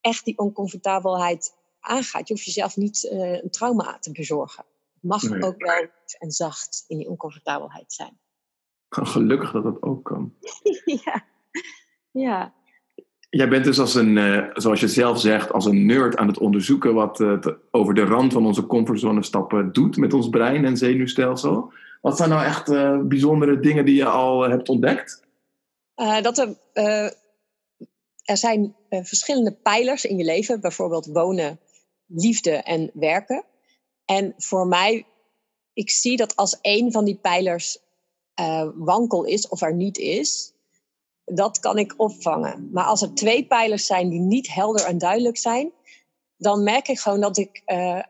echt 0.01 0.25
die 0.25 0.38
oncomfortabelheid 0.38 1.56
aangaat. 1.80 2.27
Je 2.27 2.34
hoeft 2.34 2.45
jezelf 2.45 2.77
niet 2.77 3.03
uh, 3.03 3.43
een 3.43 3.49
trauma 3.49 3.99
te 3.99 4.12
bezorgen. 4.12 4.65
Het 4.93 5.03
mag 5.03 5.21
nee. 5.21 5.43
ook 5.43 5.62
wel 5.62 5.88
en 6.17 6.32
zacht 6.32 6.84
in 6.88 6.97
die 6.97 7.10
oncomfortabelheid 7.10 7.93
zijn. 7.93 8.19
Gelukkig 8.89 9.51
dat 9.51 9.63
dat 9.63 9.82
ook 9.82 10.03
kan. 10.03 10.34
ja. 11.03 11.25
ja. 12.12 12.53
Jij 13.30 13.50
bent 13.50 13.63
dus 13.63 13.80
als 13.80 13.96
een, 13.96 14.16
uh, 14.16 14.50
zoals 14.54 14.80
je 14.80 14.88
zelf 14.88 15.20
zegt, 15.20 15.52
als 15.52 15.66
een 15.66 15.86
nerd 15.86 16.18
aan 16.18 16.28
het 16.28 16.38
onderzoeken 16.38 16.94
wat 16.94 17.20
uh, 17.20 17.40
over 17.72 17.94
de 17.94 18.04
rand 18.04 18.34
van 18.34 18.46
onze 18.46 18.66
comfortzone 18.66 19.24
stappen 19.24 19.74
doet 19.74 19.98
met 19.98 20.13
ons 20.13 20.30
brein 20.30 20.66
en 20.66 20.78
zenuwstelsel. 20.78 21.72
Wat 22.02 22.18
zijn 22.18 22.30
nou 22.30 22.46
echt 22.46 22.70
uh, 22.70 23.02
bijzondere 23.02 23.60
dingen 23.60 23.86
die 23.86 23.96
je 23.96 24.06
al 24.06 24.42
hebt 24.42 24.70
ontdekt? 24.70 25.26
dat 26.22 26.38
er, 26.38 26.56
er 28.24 28.38
zijn 28.38 28.76
verschillende 28.90 29.52
pijlers 29.52 30.06
in 30.06 30.18
je 30.18 30.24
leven, 30.24 30.62
bijvoorbeeld 30.62 31.06
wonen, 31.06 31.60
liefde 32.06 32.52
en 32.52 32.92
werken. 32.94 33.44
En 34.06 34.34
voor 34.38 34.68
mij, 34.68 35.06
ik 35.74 35.90
zie 35.90 36.18
dat 36.18 36.36
als 36.36 36.58
een 36.62 36.92
van 36.92 37.06
die 37.06 37.20
pijlers 37.22 37.80
wankel 38.76 39.24
is 39.24 39.48
of 39.48 39.62
er 39.62 39.74
niet 39.74 39.98
is, 39.98 40.54
dat 41.34 41.60
kan 41.60 41.78
ik 41.78 41.94
opvangen. 41.98 42.70
Maar 42.72 42.86
als 42.86 43.02
er 43.02 43.13
twee 43.13 43.46
pijlers 43.46 43.86
zijn 43.86 44.10
die 44.10 44.20
niet 44.20 44.54
helder 44.54 44.86
en 44.86 44.98
duidelijk 44.98 45.38
zijn, 45.38 45.72
dan 46.38 46.63
merk 46.63 46.88
ik 46.88 47.00
gewoon 47.00 47.22
dat 47.22 47.38
ik 47.38 47.62
uh, 47.66 48.02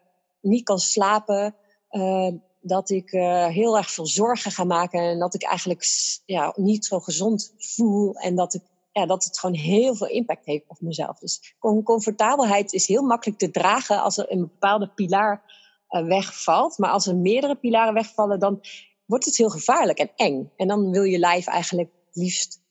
niet 0.42 0.64
kan 0.64 0.80
slapen. 0.80 1.56
Uh, 1.92 2.32
dat 2.62 2.90
ik 2.90 3.12
uh, 3.12 3.48
heel 3.48 3.78
erg 3.78 3.92
veel 3.92 4.08
zorgen 4.08 4.52
ga 4.52 4.64
maken. 4.64 5.00
En 5.00 5.20
dat 5.20 5.34
ik 5.34 5.44
eigenlijk 5.44 5.86
ja, 6.26 6.54
niet 6.56 6.86
zo 6.86 7.00
gezond 7.00 7.54
voel. 7.58 8.14
En 8.16 8.36
dat, 8.36 8.54
ik, 8.54 8.62
ja, 8.92 9.06
dat 9.06 9.24
het 9.24 9.40
gewoon 9.40 9.56
heel 9.56 9.96
veel 9.96 10.08
impact 10.08 10.46
heeft 10.46 10.64
op 10.68 10.82
mezelf. 10.82 11.20
Dus 11.20 11.56
comfortabelheid 11.84 12.74
is 12.74 12.88
heel 12.88 13.04
makkelijk 13.04 13.40
te 13.40 13.52
dragen 13.52 14.02
als 14.02 14.18
er 14.18 14.32
een 14.32 14.40
bepaalde 14.40 14.90
pilaar 14.96 15.42
wegvalt. 15.88 16.78
Maar 16.78 16.90
als 16.90 17.08
er 17.08 17.16
meerdere 17.16 17.56
pilaren 17.56 17.94
wegvallen, 17.94 18.40
dan 18.40 18.62
wordt 19.06 19.26
het 19.26 19.38
heel 19.38 19.50
gevaarlijk 19.50 20.00
en 20.00 20.12
eng. 20.16 20.52
En 20.56 20.68
dan 20.68 20.92
wil 20.92 21.04
je 21.04 21.20
lijf 21.20 21.48
eigenlijk 21.48 21.90
liefst 22.12 22.62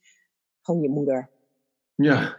je 0.75 0.89
moeder. 0.89 1.29
Ja, 1.95 2.37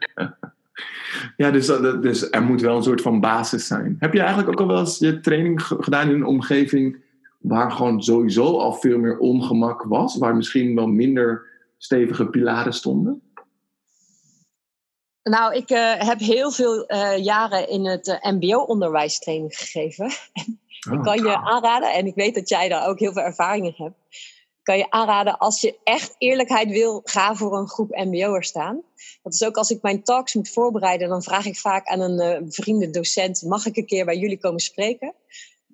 ja 1.36 1.50
dus, 1.50 1.66
dus 2.00 2.30
er 2.30 2.42
moet 2.42 2.60
wel 2.60 2.76
een 2.76 2.82
soort 2.82 3.02
van 3.02 3.20
basis 3.20 3.66
zijn. 3.66 3.96
Heb 3.98 4.12
je 4.12 4.20
eigenlijk 4.20 4.48
ook 4.48 4.60
al 4.60 4.66
wel 4.66 4.78
eens 4.78 4.98
je 4.98 5.20
training 5.20 5.62
gedaan 5.62 6.08
in 6.08 6.14
een 6.14 6.26
omgeving 6.26 7.02
waar 7.38 7.70
gewoon 7.70 8.02
sowieso 8.02 8.58
al 8.58 8.72
veel 8.72 8.98
meer 8.98 9.18
ongemak 9.18 9.82
was? 9.82 10.16
Waar 10.16 10.36
misschien 10.36 10.74
wel 10.74 10.86
minder 10.86 11.46
stevige 11.78 12.26
pilaren 12.26 12.72
stonden? 12.72 13.22
Nou, 15.22 15.54
ik 15.54 15.70
uh, 15.70 15.94
heb 15.94 16.18
heel 16.18 16.50
veel 16.50 16.92
uh, 16.92 17.24
jaren 17.24 17.68
in 17.68 17.86
het 17.86 18.06
uh, 18.06 18.32
MBO-onderwijs 18.32 19.18
training 19.18 19.56
gegeven. 19.56 20.10
Oh, 20.90 20.94
ik 20.94 21.02
kan 21.02 21.16
je 21.16 21.36
aanraden, 21.36 21.92
en 21.92 22.06
ik 22.06 22.14
weet 22.14 22.34
dat 22.34 22.48
jij 22.48 22.68
daar 22.68 22.88
ook 22.88 22.98
heel 22.98 23.12
veel 23.12 23.22
ervaring 23.22 23.66
in 23.66 23.74
hebt 23.76 23.96
kan 24.68 24.78
je 24.78 24.90
aanraden 24.90 25.38
als 25.38 25.60
je 25.60 25.78
echt 25.84 26.14
eerlijkheid 26.18 26.70
wil, 26.70 27.00
ga 27.04 27.34
voor 27.34 27.58
een 27.58 27.68
groep 27.68 27.90
MBO'ers 27.90 28.48
staan. 28.48 28.82
Dat 29.22 29.34
is 29.34 29.44
ook 29.44 29.56
als 29.56 29.70
ik 29.70 29.82
mijn 29.82 30.02
talks 30.02 30.34
moet 30.34 30.50
voorbereiden, 30.50 31.08
dan 31.08 31.22
vraag 31.22 31.46
ik 31.46 31.58
vaak 31.58 31.86
aan 31.86 32.00
een 32.00 32.42
uh, 32.42 32.48
vrienden 32.48 32.92
docent: 32.92 33.42
mag 33.42 33.66
ik 33.66 33.76
een 33.76 33.86
keer 33.86 34.04
bij 34.04 34.16
jullie 34.16 34.38
komen 34.38 34.60
spreken? 34.60 35.14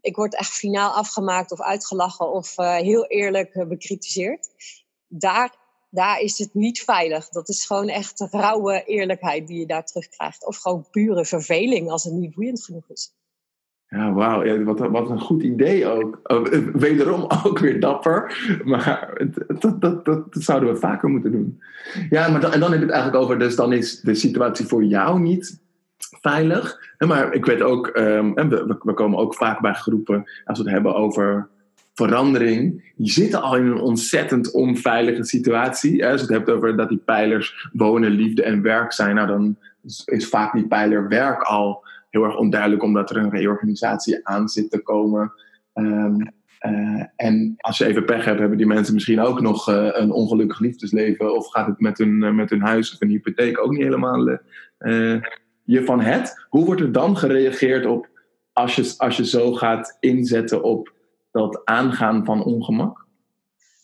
Ik 0.01 0.17
word 0.17 0.37
echt 0.37 0.51
finaal 0.51 0.93
afgemaakt 0.93 1.53
of 1.53 1.61
uitgelachen 1.61 2.33
of 2.33 2.59
uh, 2.59 2.77
heel 2.77 3.07
eerlijk 3.07 3.55
uh, 3.55 3.67
bekritiseerd. 3.67 4.49
Daar 5.09 5.57
daar 5.91 6.21
is 6.21 6.39
het 6.39 6.55
niet 6.55 6.83
veilig. 6.83 7.29
Dat 7.29 7.49
is 7.49 7.67
gewoon 7.67 7.89
echt 7.89 8.27
rauwe 8.31 8.85
eerlijkheid 8.85 9.47
die 9.47 9.59
je 9.59 9.67
daar 9.67 9.87
terugkrijgt. 9.87 10.47
Of 10.47 10.57
gewoon 10.57 10.91
pure 10.91 11.25
verveling 11.25 11.91
als 11.91 12.05
het 12.05 12.13
niet 12.13 12.35
boeiend 12.35 12.65
genoeg 12.65 12.89
is. 12.89 13.13
Ja, 13.95 14.13
wauw. 14.13 14.45
Ja, 14.45 14.63
wat, 14.63 14.79
wat 14.79 15.11
een 15.11 15.21
goed 15.21 15.43
idee 15.43 15.87
ook. 15.87 16.21
Oh, 16.23 16.53
eh, 16.53 16.61
wederom 16.73 17.27
ook 17.45 17.59
weer 17.59 17.81
dapper. 17.81 18.37
Maar 18.65 19.21
dat, 19.59 19.81
dat, 19.81 20.05
dat, 20.05 20.25
zouden 20.31 20.73
we 20.73 20.77
vaker 20.77 21.09
moeten 21.09 21.33
doen. 21.33 21.61
Ja, 22.11 22.29
maar 22.29 22.41
dan, 22.41 22.53
en 22.53 22.61
dan 22.61 22.71
heb 22.71 22.79
je 22.79 22.87
het 22.87 22.95
eigenlijk 22.95 23.25
over... 23.25 23.39
Dus 23.39 23.57
dan 23.57 23.73
is 23.73 24.01
de 24.01 24.15
situatie 24.15 24.67
voor 24.67 24.85
jou 24.85 25.21
niet 25.21 25.61
veilig. 26.21 26.95
Maar 27.07 27.33
ik 27.33 27.45
weet 27.45 27.63
ook... 27.63 27.97
Um, 27.97 28.35
we, 28.35 28.77
we 28.83 28.95
komen 28.95 29.19
ook 29.19 29.35
vaak 29.35 29.61
bij 29.61 29.75
groepen... 29.75 30.25
Als 30.45 30.59
we 30.59 30.65
het 30.65 30.73
hebben 30.73 30.95
over 30.95 31.49
verandering. 31.95 32.93
Die 32.97 33.11
zitten 33.11 33.43
al 33.43 33.57
in 33.57 33.67
een 33.67 33.81
ontzettend 33.81 34.51
onveilige 34.51 35.25
situatie. 35.25 36.07
Als 36.07 36.21
je 36.21 36.27
het 36.27 36.37
hebt 36.37 36.51
over 36.51 36.77
dat 36.77 36.89
die 36.89 37.03
pijlers 37.05 37.69
wonen, 37.73 38.11
liefde 38.11 38.43
en 38.43 38.63
werk 38.63 38.93
zijn... 38.93 39.15
Nou, 39.15 39.27
dan 39.27 39.57
is 40.05 40.29
vaak 40.29 40.53
die 40.53 40.67
pijler 40.67 41.09
werk 41.09 41.43
al 41.43 41.85
heel 42.15 42.25
erg 42.25 42.37
onduidelijk 42.37 42.83
omdat 42.83 43.11
er 43.11 43.17
een 43.17 43.31
reorganisatie 43.31 44.27
aan 44.27 44.49
zit 44.49 44.71
te 44.71 44.83
komen. 44.83 45.33
Ehm, 45.73 46.21
eh, 46.59 47.03
en 47.17 47.55
als 47.57 47.79
je 47.79 47.87
even 47.87 48.05
pech 48.05 48.25
hebt, 48.25 48.39
hebben 48.39 48.59
die 48.59 48.67
mensen 48.67 48.95
misschien 48.95 49.21
ook 49.21 49.41
nog 49.41 49.69
uh, 49.69 49.89
een 49.91 50.11
ongelukkig 50.11 50.59
liefdesleven. 50.59 51.37
Of 51.37 51.51
gaat 51.51 51.67
het 51.67 51.81
met 51.81 51.99
hun, 51.99 52.23
uh, 52.23 52.31
met 52.31 52.51
hun 52.51 52.63
huis 52.63 52.93
of 52.93 53.01
een 53.01 53.09
hypotheek 53.09 53.61
ook 53.61 53.71
niet 53.71 53.83
helemaal 53.83 54.39
je 55.65 55.85
van 55.85 56.01
het. 56.01 56.47
Hoe 56.49 56.65
wordt 56.65 56.81
er 56.81 56.93
dan 56.93 57.17
gereageerd 57.17 57.87
op 57.87 58.09
als 58.53 58.75
je, 58.75 58.95
als 58.97 59.17
je 59.17 59.27
zo 59.27 59.53
gaat 59.53 59.97
inzetten 60.01 60.63
op 60.63 60.93
dat 61.31 61.61
aangaan 61.65 62.25
van 62.25 62.45
ongemak? 62.45 63.04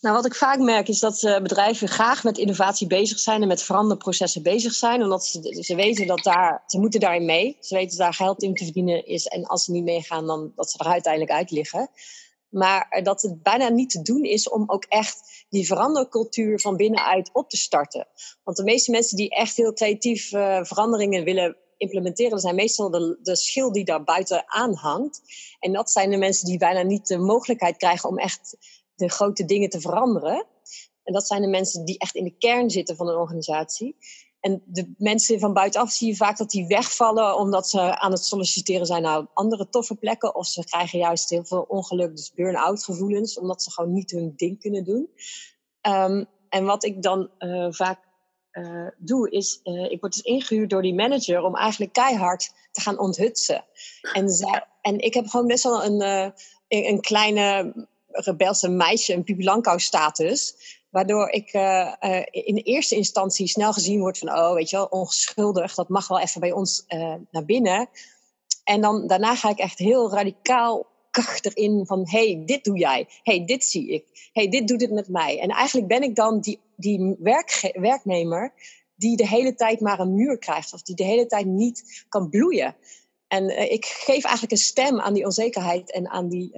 Nou, 0.01 0.15
wat 0.15 0.27
ik 0.27 0.35
vaak 0.35 0.59
merk 0.59 0.89
is 0.89 0.99
dat 0.99 1.23
uh, 1.23 1.41
bedrijven 1.41 1.89
graag 1.89 2.25
met 2.25 2.39
innovatie 2.39 2.87
bezig 2.87 3.19
zijn 3.19 3.43
en 3.43 3.49
met 3.49 3.63
veranderprocessen 3.63 4.43
bezig 4.43 4.73
zijn. 4.73 5.03
Omdat 5.03 5.27
ze, 5.27 5.63
ze 5.63 5.75
weten 5.75 6.07
dat 6.07 6.23
daar, 6.23 6.63
ze 6.67 6.79
moeten 6.79 7.01
daarin 7.01 7.25
mee. 7.25 7.57
Ze 7.61 7.75
weten 7.75 7.97
dat 7.97 7.99
daar 7.99 8.15
geld 8.15 8.43
in 8.43 8.55
te 8.55 8.65
verdienen 8.65 9.07
is. 9.07 9.27
En 9.27 9.45
als 9.45 9.65
ze 9.65 9.73
niet 9.73 9.85
meegaan, 9.85 10.27
dan 10.27 10.53
dat 10.57 10.71
ze 10.71 10.79
er 10.79 10.87
uiteindelijk 10.87 11.33
uit 11.33 11.51
liggen. 11.51 11.91
Maar 12.49 13.01
dat 13.03 13.23
het 13.23 13.43
bijna 13.43 13.69
niet 13.69 13.91
te 13.91 14.03
doen 14.03 14.25
is 14.25 14.49
om 14.49 14.65
ook 14.67 14.85
echt 14.85 15.47
die 15.49 15.67
verandercultuur 15.67 16.61
van 16.61 16.77
binnenuit 16.77 17.31
op 17.33 17.51
te 17.51 17.57
starten. 17.57 18.07
Want 18.45 18.57
de 18.57 18.65
meeste 18.65 18.91
mensen 18.91 19.17
die 19.17 19.31
echt 19.31 19.57
heel 19.57 19.73
creatief 19.73 20.33
uh, 20.33 20.65
veranderingen 20.65 21.25
willen 21.25 21.57
implementeren, 21.77 22.39
zijn 22.39 22.55
meestal 22.55 22.91
de, 22.91 23.19
de 23.23 23.37
schil 23.37 23.73
die 23.73 23.85
daar 23.85 24.05
buiten 24.05 24.45
aan 24.47 24.75
hangt. 24.75 25.21
En 25.59 25.73
dat 25.73 25.91
zijn 25.91 26.11
de 26.11 26.17
mensen 26.17 26.47
die 26.47 26.59
bijna 26.59 26.83
niet 26.83 27.07
de 27.07 27.19
mogelijkheid 27.19 27.77
krijgen 27.77 28.09
om 28.09 28.19
echt 28.19 28.57
de 29.01 29.15
grote 29.15 29.45
dingen 29.45 29.71
te 29.71 29.81
veranderen. 29.81 30.47
En 31.03 31.13
dat 31.13 31.27
zijn 31.27 31.43
de 31.43 31.49
mensen 31.49 31.85
die 31.85 31.99
echt 31.99 32.15
in 32.15 32.25
de 32.25 32.37
kern 32.39 32.71
zitten 32.71 32.97
van 32.97 33.09
een 33.09 33.17
organisatie. 33.17 33.97
En 34.41 34.63
de 34.67 34.95
mensen 34.99 35.41
van 35.41 35.53
buitenaf 35.53 35.91
zie 35.91 36.09
je 36.09 36.17
vaak 36.17 36.37
dat 36.37 36.51
die 36.51 36.67
wegvallen 36.67 37.37
omdat 37.37 37.69
ze 37.69 37.99
aan 37.99 38.11
het 38.11 38.25
solliciteren 38.25 38.87
zijn 38.87 39.03
naar 39.03 39.27
andere 39.35 39.69
toffe 39.69 39.95
plekken. 39.95 40.35
Of 40.35 40.47
ze 40.47 40.65
krijgen 40.65 40.99
juist 40.99 41.31
heel 41.31 41.45
veel 41.45 41.65
ongeluk, 41.69 42.17
dus 42.17 42.33
burn-out 42.35 42.85
gevoelens, 42.85 43.39
omdat 43.39 43.63
ze 43.63 43.71
gewoon 43.71 43.93
niet 43.93 44.11
hun 44.11 44.33
ding 44.37 44.61
kunnen 44.61 44.85
doen. 44.85 45.09
Ehm, 45.81 46.25
en 46.49 46.65
wat 46.65 46.85
ik 46.85 47.03
dan 47.03 47.31
uh, 47.39 47.67
vaak 47.71 48.09
uh, 48.53 48.89
doe, 48.99 49.31
is 49.31 49.61
uh, 49.65 49.91
ik 49.91 50.01
word 50.01 50.13
dus 50.13 50.23
ingehuurd 50.23 50.71
door 50.71 50.83
die 50.83 50.95
manager 50.95 51.43
om 51.43 51.57
eigenlijk 51.57 51.93
keihard 51.93 52.53
te 52.71 52.81
gaan 52.81 52.99
onthutsen. 52.99 53.65
En, 54.13 54.29
en 54.81 54.99
ik 54.99 55.15
heb 55.15 55.27
gewoon 55.27 55.47
best 55.47 55.65
wel 55.65 55.85
een, 55.85 56.33
een 56.69 57.01
kleine 57.01 57.75
rebelse 58.11 58.69
meisje, 58.69 59.15
een 59.15 59.25
Pipi 59.25 59.61
status. 59.77 60.55
Waardoor 60.91 61.31
ik 61.31 61.55
uh, 61.55 61.93
uh, 62.01 62.23
in 62.31 62.57
eerste 62.57 62.95
instantie 62.95 63.49
snel 63.49 63.73
gezien 63.73 64.01
word 64.01 64.19
van, 64.19 64.29
oh, 64.29 64.55
weet 64.55 64.71
je 64.71 64.77
wel, 64.77 64.87
ongeschuldig, 64.87 65.75
dat 65.75 65.89
mag 65.89 66.09
wel 66.09 66.21
even 66.21 66.41
bij 66.41 66.53
ons 66.53 66.85
uh, 66.89 67.15
naar 67.31 67.45
binnen. 67.45 67.89
En 68.65 68.81
dan 68.81 69.07
daarna 69.07 69.35
ga 69.35 69.51
ik 69.51 69.59
echt 69.59 69.79
heel 69.79 70.11
radicaal 70.11 70.87
kracht 71.11 71.47
erin 71.47 71.87
van, 71.87 72.09
hey, 72.09 72.43
dit 72.47 72.65
doe 72.65 72.79
jij. 72.79 73.09
hey, 73.23 73.45
dit 73.45 73.65
zie 73.65 73.89
ik. 73.89 74.31
hey, 74.33 74.49
dit 74.49 74.69
doet 74.69 74.81
het 74.81 74.91
met 74.91 75.09
mij. 75.09 75.41
En 75.41 75.49
eigenlijk 75.49 75.89
ben 75.89 76.03
ik 76.03 76.15
dan 76.15 76.41
die, 76.41 76.61
die 76.77 77.17
werk, 77.19 77.71
werknemer 77.73 78.53
die 78.97 79.17
de 79.17 79.29
hele 79.29 79.55
tijd 79.55 79.81
maar 79.81 80.01
een 80.01 80.15
muur 80.15 80.39
krijgt. 80.39 80.73
Of 80.73 80.83
die 80.83 80.97
de 80.97 81.05
hele 81.05 81.27
tijd 81.27 81.47
niet 81.47 82.05
kan 82.09 82.31
bloeien. 82.31 82.77
En 83.29 83.71
ik 83.73 83.85
geef 83.85 84.25
eigenlijk 84.25 84.53
een 84.53 84.59
stem 84.59 85.01
aan 85.01 85.15
die 85.15 85.25
onzekerheid 85.25 85.93
en 85.93 86.09
aan 86.09 86.29
die 86.29 86.53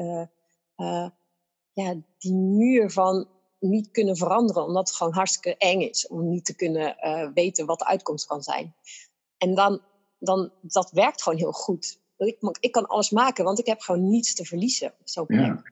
ja, 1.72 1.94
die 2.18 2.34
muur 2.34 2.90
van 2.90 3.28
niet 3.58 3.90
kunnen 3.90 4.16
veranderen, 4.16 4.64
omdat 4.64 4.88
het 4.88 4.96
gewoon 4.96 5.12
hartstikke 5.12 5.56
eng 5.56 5.80
is 5.80 6.06
om 6.06 6.28
niet 6.28 6.44
te 6.44 6.56
kunnen 6.56 6.96
uh, 7.00 7.28
weten 7.34 7.66
wat 7.66 7.78
de 7.78 7.86
uitkomst 7.86 8.26
kan 8.26 8.42
zijn. 8.42 8.74
En 9.38 9.54
dan, 9.54 9.80
dan, 10.18 10.50
dat 10.60 10.90
werkt 10.90 11.22
gewoon 11.22 11.38
heel 11.38 11.52
goed. 11.52 12.00
Ik, 12.16 12.38
ik 12.60 12.72
kan 12.72 12.86
alles 12.86 13.10
maken, 13.10 13.44
want 13.44 13.58
ik 13.58 13.66
heb 13.66 13.80
gewoon 13.80 14.08
niets 14.08 14.34
te 14.34 14.44
verliezen. 14.44 14.92
Zo 15.04 15.24
ja. 15.26 15.62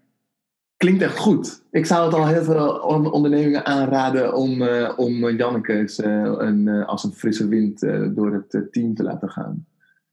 Klinkt 0.77 1.03
echt 1.03 1.19
goed. 1.19 1.63
Ik 1.71 1.87
zou 1.87 2.05
het 2.05 2.15
al 2.15 2.27
heel 2.27 2.45
veel 2.45 2.69
ondernemingen 3.11 3.67
aanraden 3.67 4.35
om, 4.35 4.63
uh, 4.63 4.93
om 4.97 5.31
Janneke 5.31 5.73
uh, 5.73 6.35
een, 6.39 6.69
als 6.69 7.05
een 7.05 7.13
frisse 7.13 7.49
wind 7.49 7.81
door 8.15 8.33
het 8.33 8.73
team 8.73 8.95
te 8.95 9.03
laten 9.03 9.29
gaan. 9.31 9.67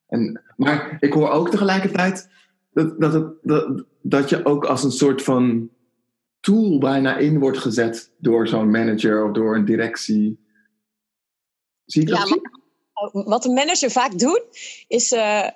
En, 0.07 0.41
maar 0.55 0.97
ik 0.99 1.13
hoor 1.13 1.29
ook 1.29 1.49
tegelijkertijd 1.49 2.29
dat, 2.71 2.99
dat, 2.99 3.13
het, 3.13 3.33
dat, 3.41 3.85
dat 4.01 4.29
je 4.29 4.45
ook 4.45 4.65
als 4.65 4.83
een 4.83 4.91
soort 4.91 5.23
van 5.23 5.69
tool 6.47 6.77
bijna 6.77 7.17
in 7.17 7.39
wordt 7.39 7.57
gezet 7.57 8.11
door 8.17 8.47
zo'n 8.47 8.69
manager 8.69 9.25
of 9.25 9.31
door 9.31 9.55
een 9.55 9.65
directie. 9.65 10.39
Zie 11.85 12.01
je 12.01 12.07
dat? 12.07 12.27
Ja, 12.29 13.23
wat 13.23 13.45
een 13.45 13.53
manager 13.53 13.91
vaak 13.91 14.19
doet, 14.19 14.43
is 14.87 15.11
uh, 15.11 15.49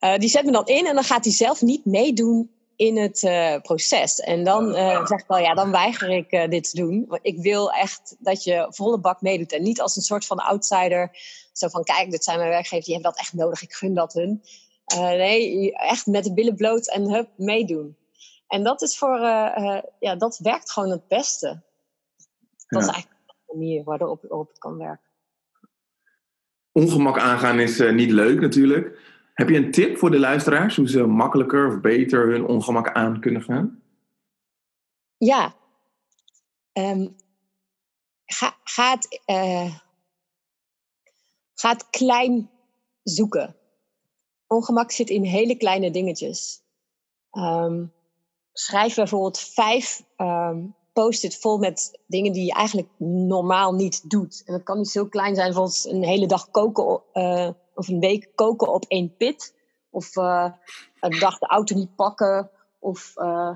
uh, 0.00 0.16
die 0.18 0.28
zet 0.28 0.44
me 0.44 0.52
dan 0.52 0.66
in 0.66 0.86
en 0.86 0.94
dan 0.94 1.04
gaat 1.04 1.24
hij 1.24 1.32
zelf 1.32 1.62
niet 1.62 1.84
meedoen 1.84 2.50
in 2.76 2.96
het 2.96 3.22
uh, 3.22 3.56
proces. 3.60 4.20
En 4.20 4.44
dan 4.44 4.72
zeg 5.06 5.20
ik 5.20 5.24
wel, 5.26 5.38
ja, 5.38 5.54
dan 5.54 5.70
weiger 5.70 6.10
ik 6.10 6.50
dit 6.50 6.70
te 6.70 6.76
doen. 6.76 7.04
Want 7.08 7.20
ik 7.22 7.38
wil 7.38 7.72
echt 7.72 8.16
dat 8.18 8.44
je 8.44 8.66
volle 8.68 8.98
bak 8.98 9.20
meedoet 9.20 9.52
en 9.52 9.62
niet 9.62 9.80
als 9.80 9.96
een 9.96 10.02
soort 10.02 10.26
van 10.26 10.38
outsider. 10.38 11.10
Zo 11.52 11.68
van, 11.68 11.84
kijk, 11.84 12.10
dit 12.10 12.24
zijn 12.24 12.38
mijn 12.38 12.50
werkgevers, 12.50 12.84
die 12.84 12.94
hebben 12.94 13.12
dat 13.12 13.20
echt 13.20 13.32
nodig, 13.32 13.62
ik 13.62 13.72
gun 13.72 13.94
dat 13.94 14.12
hun. 14.12 14.42
nee, 14.96 15.72
echt 15.72 16.06
met 16.06 16.24
de 16.24 16.34
billen 16.34 16.56
bloot 16.56 16.88
en 16.88 17.10
hup, 17.10 17.28
meedoen. 17.36 17.96
En 18.52 18.62
dat 18.62 18.82
is 18.82 18.98
voor, 18.98 19.18
uh, 19.18 19.82
ja, 19.98 20.16
dat 20.16 20.38
werkt 20.38 20.72
gewoon 20.72 20.90
het 20.90 21.08
beste. 21.08 21.62
Dat 22.66 22.82
is 22.82 22.88
eigenlijk 22.88 23.24
de 23.26 23.44
manier 23.46 23.84
waarop, 23.84 24.22
waarop 24.22 24.48
het 24.48 24.58
kan 24.58 24.78
werken. 24.78 25.10
Ongemak 26.72 27.18
aangaan 27.18 27.58
is 27.58 27.80
uh, 27.80 27.92
niet 27.92 28.10
leuk 28.10 28.40
natuurlijk. 28.40 28.98
Heb 29.34 29.48
je 29.48 29.56
een 29.56 29.70
tip 29.70 29.98
voor 29.98 30.10
de 30.10 30.18
luisteraars 30.18 30.76
hoe 30.76 30.88
ze 30.88 31.06
makkelijker 31.06 31.68
of 31.68 31.80
beter 31.80 32.30
hun 32.30 32.46
ongemak 32.46 32.92
aan 32.92 33.20
kunnen 33.20 33.42
gaan? 33.42 33.82
Ja. 35.16 35.54
Um, 36.72 37.16
ga, 38.24 38.56
ga, 38.64 38.90
het, 38.90 39.22
ga 41.54 41.70
het 41.70 41.90
klein 41.90 42.50
zoeken. 43.02 43.56
Ongemak 44.46 44.90
zit 44.90 45.08
in 45.08 45.24
hele 45.24 45.56
kleine 45.56 45.90
dingetjes. 45.90 46.62
Um, 47.30 47.92
schrijf 48.52 48.94
bijvoorbeeld 48.94 49.38
vijf 49.38 50.02
um, 50.16 50.74
post-it 50.92 51.36
vol 51.36 51.58
met 51.58 51.98
dingen 52.06 52.32
die 52.32 52.44
je 52.44 52.52
eigenlijk 52.52 52.88
normaal 52.98 53.72
niet 53.72 54.10
doet. 54.10 54.42
En 54.46 54.52
dat 54.52 54.62
kan 54.62 54.78
niet 54.78 54.88
zo 54.88 55.06
klein 55.06 55.34
zijn, 55.34 55.46
bijvoorbeeld 55.46 55.84
een 55.84 56.04
hele 56.04 56.26
dag 56.26 56.50
koken 56.50 57.02
uh, 57.14 57.48
of 57.74 57.88
een 57.88 58.00
week 58.00 58.30
koken 58.34 58.72
op 58.72 58.84
één 58.88 59.16
pit. 59.16 59.54
Of 59.90 60.16
uh, 60.16 60.50
een 61.00 61.18
dag 61.18 61.38
de 61.38 61.46
auto 61.46 61.74
niet 61.74 61.96
pakken. 61.96 62.50
Of 62.78 63.12
uh, 63.16 63.54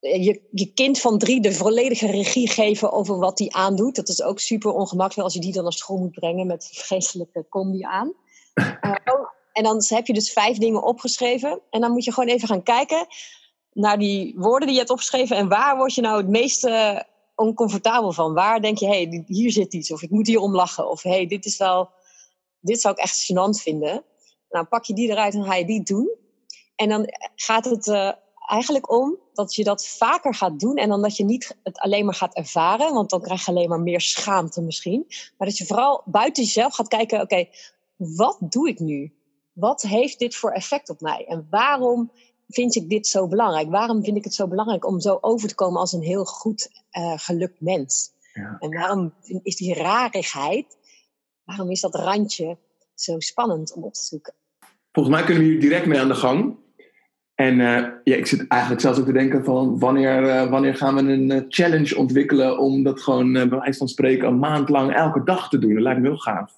je, 0.00 0.40
je 0.50 0.72
kind 0.72 1.00
van 1.00 1.18
drie 1.18 1.40
de 1.40 1.52
volledige 1.52 2.06
regie 2.06 2.48
geven 2.48 2.92
over 2.92 3.18
wat 3.18 3.38
hij 3.38 3.48
aandoet. 3.50 3.96
Dat 3.96 4.08
is 4.08 4.22
ook 4.22 4.40
super 4.40 4.72
ongemakkelijk 4.72 5.24
als 5.24 5.34
je 5.34 5.40
die 5.40 5.52
dan 5.52 5.62
naar 5.62 5.72
school 5.72 5.98
moet 5.98 6.14
brengen 6.14 6.46
met 6.46 6.68
vreselijke 6.72 7.46
combi 7.48 7.82
aan. 7.82 8.12
En 9.52 9.64
dan 9.64 9.82
heb 9.86 10.06
je 10.06 10.12
dus 10.12 10.32
vijf 10.32 10.58
dingen 10.58 10.82
opgeschreven. 10.82 11.60
En 11.70 11.80
dan 11.80 11.92
moet 11.92 12.04
je 12.04 12.12
gewoon 12.12 12.28
even 12.28 12.48
gaan 12.48 12.62
kijken 12.62 13.06
naar 13.78 13.98
die 13.98 14.34
woorden 14.36 14.60
die 14.60 14.72
je 14.72 14.78
hebt 14.78 14.90
opgeschreven 14.92 15.36
en 15.36 15.48
waar 15.48 15.76
word 15.76 15.94
je 15.94 16.00
nou 16.00 16.16
het 16.16 16.28
meest 16.28 16.64
uh, 16.64 17.00
oncomfortabel 17.34 18.12
van? 18.12 18.34
Waar 18.34 18.60
denk 18.60 18.78
je, 18.78 18.86
hé, 18.86 19.02
hey, 19.02 19.24
hier 19.26 19.50
zit 19.50 19.74
iets, 19.74 19.92
of 19.92 20.02
ik 20.02 20.10
moet 20.10 20.26
hier 20.26 20.40
om 20.40 20.54
lachen, 20.54 20.90
of 20.90 21.02
hé, 21.02 21.10
hey, 21.10 21.26
dit 21.26 21.44
is 21.44 21.56
wel, 21.56 21.90
dit 22.60 22.80
zou 22.80 22.94
ik 22.94 23.00
echt 23.00 23.30
gênant 23.32 23.62
vinden. 23.62 24.04
Nou, 24.50 24.64
pak 24.64 24.84
je 24.84 24.94
die 24.94 25.10
eruit 25.10 25.34
en 25.34 25.44
ga 25.44 25.54
je 25.54 25.64
die 25.64 25.82
doen. 25.82 26.10
En 26.76 26.88
dan 26.88 27.06
gaat 27.34 27.64
het 27.64 27.86
uh, 27.86 28.12
eigenlijk 28.46 28.92
om 28.92 29.18
dat 29.32 29.54
je 29.54 29.64
dat 29.64 29.86
vaker 29.86 30.34
gaat 30.34 30.60
doen 30.60 30.76
en 30.76 30.88
dan 30.88 31.02
dat 31.02 31.16
je 31.16 31.24
niet 31.24 31.56
het 31.62 31.78
alleen 31.78 32.04
maar 32.04 32.14
gaat 32.14 32.34
ervaren, 32.34 32.94
want 32.94 33.10
dan 33.10 33.20
krijg 33.20 33.44
je 33.44 33.50
alleen 33.50 33.68
maar 33.68 33.80
meer 33.80 34.00
schaamte 34.00 34.62
misschien. 34.62 35.04
Maar 35.08 35.48
dat 35.48 35.56
je 35.56 35.66
vooral 35.66 36.02
buiten 36.04 36.42
jezelf 36.42 36.74
gaat 36.74 36.88
kijken, 36.88 37.20
oké, 37.20 37.48
wat 37.96 38.38
doe 38.40 38.68
ik 38.68 38.78
nu? 38.78 39.12
Wat 39.52 39.82
heeft 39.82 40.18
dit 40.18 40.34
voor 40.34 40.50
effect 40.50 40.88
op 40.90 41.00
mij? 41.00 41.24
En 41.26 41.46
waarom 41.50 42.12
vind 42.48 42.74
ik 42.74 42.88
dit 42.88 43.06
zo 43.06 43.28
belangrijk? 43.28 43.70
Waarom 43.70 44.04
vind 44.04 44.16
ik 44.16 44.24
het 44.24 44.34
zo 44.34 44.48
belangrijk 44.48 44.86
om 44.86 45.00
zo 45.00 45.18
over 45.20 45.48
te 45.48 45.54
komen 45.54 45.80
als 45.80 45.92
een 45.92 46.02
heel 46.02 46.24
goed 46.24 46.70
uh, 46.92 47.12
gelukt 47.16 47.60
mens? 47.60 48.12
Ja. 48.32 48.56
En 48.58 48.72
waarom 48.72 49.14
is 49.42 49.56
die 49.56 49.74
rarigheid, 49.74 50.78
waarom 51.44 51.70
is 51.70 51.80
dat 51.80 51.94
randje 51.94 52.58
zo 52.94 53.18
spannend 53.18 53.72
om 53.72 53.82
op 53.82 53.94
te 53.94 54.04
zoeken? 54.04 54.34
Volgens 54.92 55.14
mij 55.16 55.24
kunnen 55.24 55.42
we 55.42 55.48
hier 55.48 55.60
direct 55.60 55.86
mee 55.86 56.00
aan 56.00 56.08
de 56.08 56.14
gang. 56.14 56.56
En 57.34 57.60
eh, 57.60 57.90
ja, 58.04 58.16
ik 58.16 58.26
zit 58.26 58.46
eigenlijk 58.48 58.80
zelfs 58.80 58.98
ook 58.98 59.06
te 59.06 59.12
denken 59.12 59.44
van 59.44 59.78
wanneer, 59.78 60.28
eh, 60.28 60.50
wanneer 60.50 60.74
gaan 60.74 60.94
we 60.94 61.12
een 61.12 61.44
challenge 61.48 61.96
ontwikkelen 61.96 62.58
om 62.58 62.82
dat 62.82 63.02
gewoon 63.02 63.32
bij 63.32 63.48
wijze 63.48 63.78
van 63.78 63.88
spreken 63.88 64.28
een 64.28 64.38
maand 64.38 64.68
lang 64.68 64.94
elke 64.94 65.22
dag 65.24 65.48
te 65.48 65.58
doen. 65.58 65.74
Dat 65.74 65.82
lijkt 65.82 66.00
me 66.00 66.08
heel 66.08 66.18
gaaf. 66.18 66.52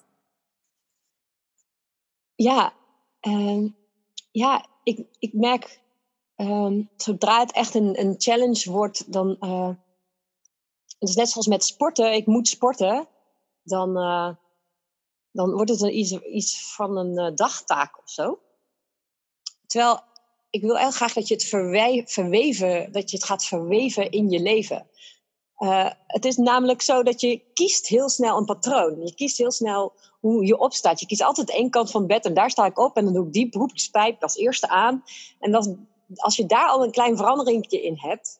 Ja, 2.35 2.73
ehm, 3.19 3.67
ja 4.31 4.65
ik, 4.97 5.07
ik 5.19 5.33
merk 5.33 5.81
ehm, 6.35 6.83
zodra 6.97 7.39
het 7.39 7.51
echt 7.51 7.75
een, 7.75 7.99
een 7.99 8.15
challenge 8.17 8.71
wordt, 8.71 9.11
dan. 9.11 9.37
eh, 9.39 9.69
het 10.99 11.09
is 11.09 11.15
net 11.15 11.29
zoals 11.29 11.47
met 11.47 11.63
sporten, 11.63 12.13
ik 12.13 12.25
moet 12.25 12.47
sporten, 12.47 13.07
dan, 13.63 13.97
eh, 13.97 14.35
dan 15.31 15.51
wordt 15.51 15.69
het 15.69 15.81
een, 15.81 15.97
iets, 15.97 16.11
iets 16.11 16.73
van 16.75 16.97
een 16.97 17.17
eh, 17.17 17.35
dagtaak 17.35 17.97
of 17.97 18.09
zo. 18.09 18.39
Terwijl 19.67 19.99
ik 20.49 20.61
wil 20.61 20.77
heel 20.77 20.91
graag 20.91 21.13
dat 21.13 21.27
je 21.27 21.33
het 21.33 21.45
verweven, 22.07 22.91
dat 22.91 23.09
je 23.11 23.17
het 23.17 23.25
gaat 23.25 23.45
verweven 23.45 24.11
in 24.11 24.29
je 24.29 24.39
leven. 24.39 24.89
Eh, 25.61 25.89
het 26.07 26.25
is 26.25 26.37
namelijk 26.37 26.81
zo 26.81 27.03
dat 27.03 27.21
je 27.21 27.41
kiest 27.53 27.87
heel 27.87 28.09
snel 28.09 28.37
een 28.37 28.45
patroon. 28.45 29.05
Je 29.05 29.13
kiest 29.13 29.37
heel 29.37 29.51
snel 29.51 29.93
hoe 30.19 30.45
je 30.45 30.57
opstaat. 30.57 30.99
Je 30.99 31.05
kiest 31.05 31.23
altijd 31.23 31.51
één 31.51 31.69
kant 31.69 31.91
van 31.91 32.07
bed 32.07 32.25
en 32.25 32.33
daar 32.33 32.49
sta 32.49 32.65
ik 32.65 32.79
op 32.79 32.97
en 32.97 33.03
dan 33.03 33.13
doe 33.13 33.25
ik 33.25 33.33
die 33.33 33.49
beroepspijp 33.49 34.23
als 34.23 34.37
eerste 34.37 34.67
aan. 34.67 35.03
En 35.39 35.51
dat, 35.51 35.75
als 36.15 36.35
je 36.35 36.45
daar 36.45 36.67
al 36.67 36.83
een 36.83 36.91
klein 36.91 37.17
veranderingje 37.17 37.81
in 37.81 37.97
hebt, 37.97 38.39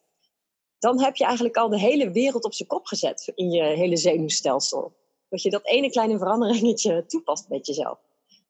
dan 0.79 1.01
heb 1.01 1.15
je 1.15 1.23
eigenlijk 1.23 1.57
al 1.57 1.69
de 1.69 1.79
hele 1.79 2.11
wereld 2.11 2.43
op 2.43 2.53
zijn 2.53 2.69
kop 2.69 2.85
gezet 2.85 3.31
in 3.35 3.51
je 3.51 3.63
hele 3.63 3.97
zenuwstelsel. 3.97 4.93
Dat 5.29 5.41
je 5.41 5.49
dat 5.49 5.65
ene 5.65 5.89
kleine 5.89 6.17
veranderingetje 6.17 7.05
toepast 7.05 7.49
met 7.49 7.67
jezelf. 7.67 7.99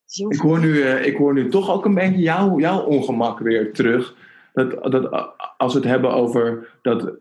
Dus 0.06 0.18
Ik 0.18 0.40
hoor 0.40 0.60
nu, 0.60 0.82
eh, 0.82 1.06
ik 1.06 1.18
hoor 1.18 1.34
nu 1.34 1.50
toch 1.50 1.70
ook 1.70 1.86
een 1.86 1.94
beetje 1.94 2.22
jouw, 2.22 2.60
jouw 2.60 2.86
ongemak 2.86 3.40
weer 3.40 3.74
terug. 3.74 4.16
Dat, 4.54 4.92
dat, 4.92 5.10
als 5.58 5.74
we 5.74 5.80
het 5.80 5.88
hebben 5.88 6.14
over 6.14 6.78
dat, 6.82 7.14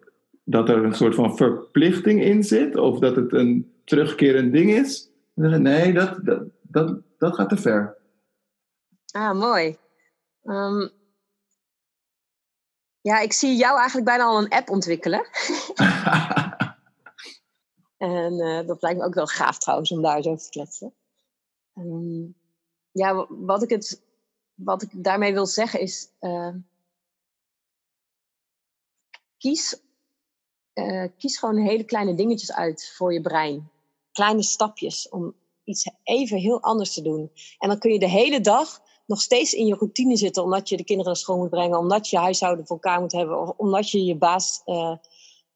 dat 0.45 0.69
er 0.69 0.85
een 0.85 0.95
soort 0.95 1.15
van 1.15 1.37
verplichting 1.37 2.23
in 2.23 2.45
zit, 2.45 2.77
of 2.77 2.99
dat 2.99 3.17
het 3.17 3.33
een 3.33 3.75
terugkerend 3.85 4.53
ding 4.53 4.71
is. 4.71 5.11
Nee, 5.35 5.93
dat, 5.93 6.25
dat, 6.25 6.43
dat, 6.63 6.99
dat 7.19 7.35
gaat 7.35 7.49
te 7.49 7.57
ver. 7.57 7.99
Ah, 9.13 9.39
mooi. 9.39 9.77
Ehm, 10.43 10.89
ja, 13.01 13.19
ik 13.21 13.33
zie 13.33 13.57
jou 13.57 13.77
eigenlijk 13.79 14.07
bijna 14.07 14.25
al 14.25 14.39
een 14.39 14.49
app 14.49 14.71
ontwikkelen. 14.71 15.27
En 17.97 18.41
eh, 18.41 18.67
dat 18.67 18.83
lijkt 18.83 18.99
me 18.99 19.05
ook 19.05 19.15
wel 19.15 19.27
gaaf 19.27 19.59
trouwens 19.59 19.91
om 19.93 20.03
daar 20.03 20.23
zo 20.23 20.31
over 20.31 20.45
te 20.45 20.51
kletsen. 20.51 20.95
Ehm, 21.75 22.21
ja, 22.91 23.15
wa- 23.15 23.27
wat 23.29 23.63
ik, 23.63 23.71
het, 23.71 24.03
wat 24.55 24.83
ik 24.83 24.89
daarmee 24.93 25.33
wil 25.33 25.47
zeggen 25.47 25.81
is... 25.81 26.11
eh, 26.19 26.55
kies, 29.39 29.83
eh, 30.87 31.09
kies 31.19 31.39
gewoon 31.39 31.57
hele 31.57 31.85
kleine 31.85 32.15
dingetjes 32.15 32.53
uit 32.53 32.93
voor 32.97 33.13
je 33.13 33.21
brein. 33.21 33.71
Kleine 34.13 34.43
stapjes 34.43 35.09
om 35.09 35.35
iets 35.65 35.91
even 36.03 36.39
heel 36.39 36.61
anders 36.61 36.95
te 36.95 37.03
doen. 37.03 37.31
En 37.59 37.69
dan 37.69 37.79
kun 37.79 37.93
je 37.93 37.99
de 37.99 38.09
hele 38.09 38.41
dag 38.41 38.83
nog 39.07 39.21
steeds 39.21 39.53
in 39.53 39.67
je 39.67 39.75
routine 39.75 40.17
zitten... 40.17 40.43
omdat 40.43 40.69
je 40.69 40.77
de 40.77 40.85
kinderen 40.85 41.13
naar 41.13 41.21
school 41.21 41.37
moet 41.37 41.51
brengen... 41.51 41.79
omdat 41.79 42.09
je 42.09 42.19
huishouden 42.19 42.67
voor 42.67 42.77
elkaar 42.77 43.01
moet 43.01 43.13
hebben... 43.13 43.41
of 43.41 43.53
omdat 43.57 43.91
je 43.91 44.05
je 44.05 44.17
baas... 44.17 44.63
eh, 44.65 44.97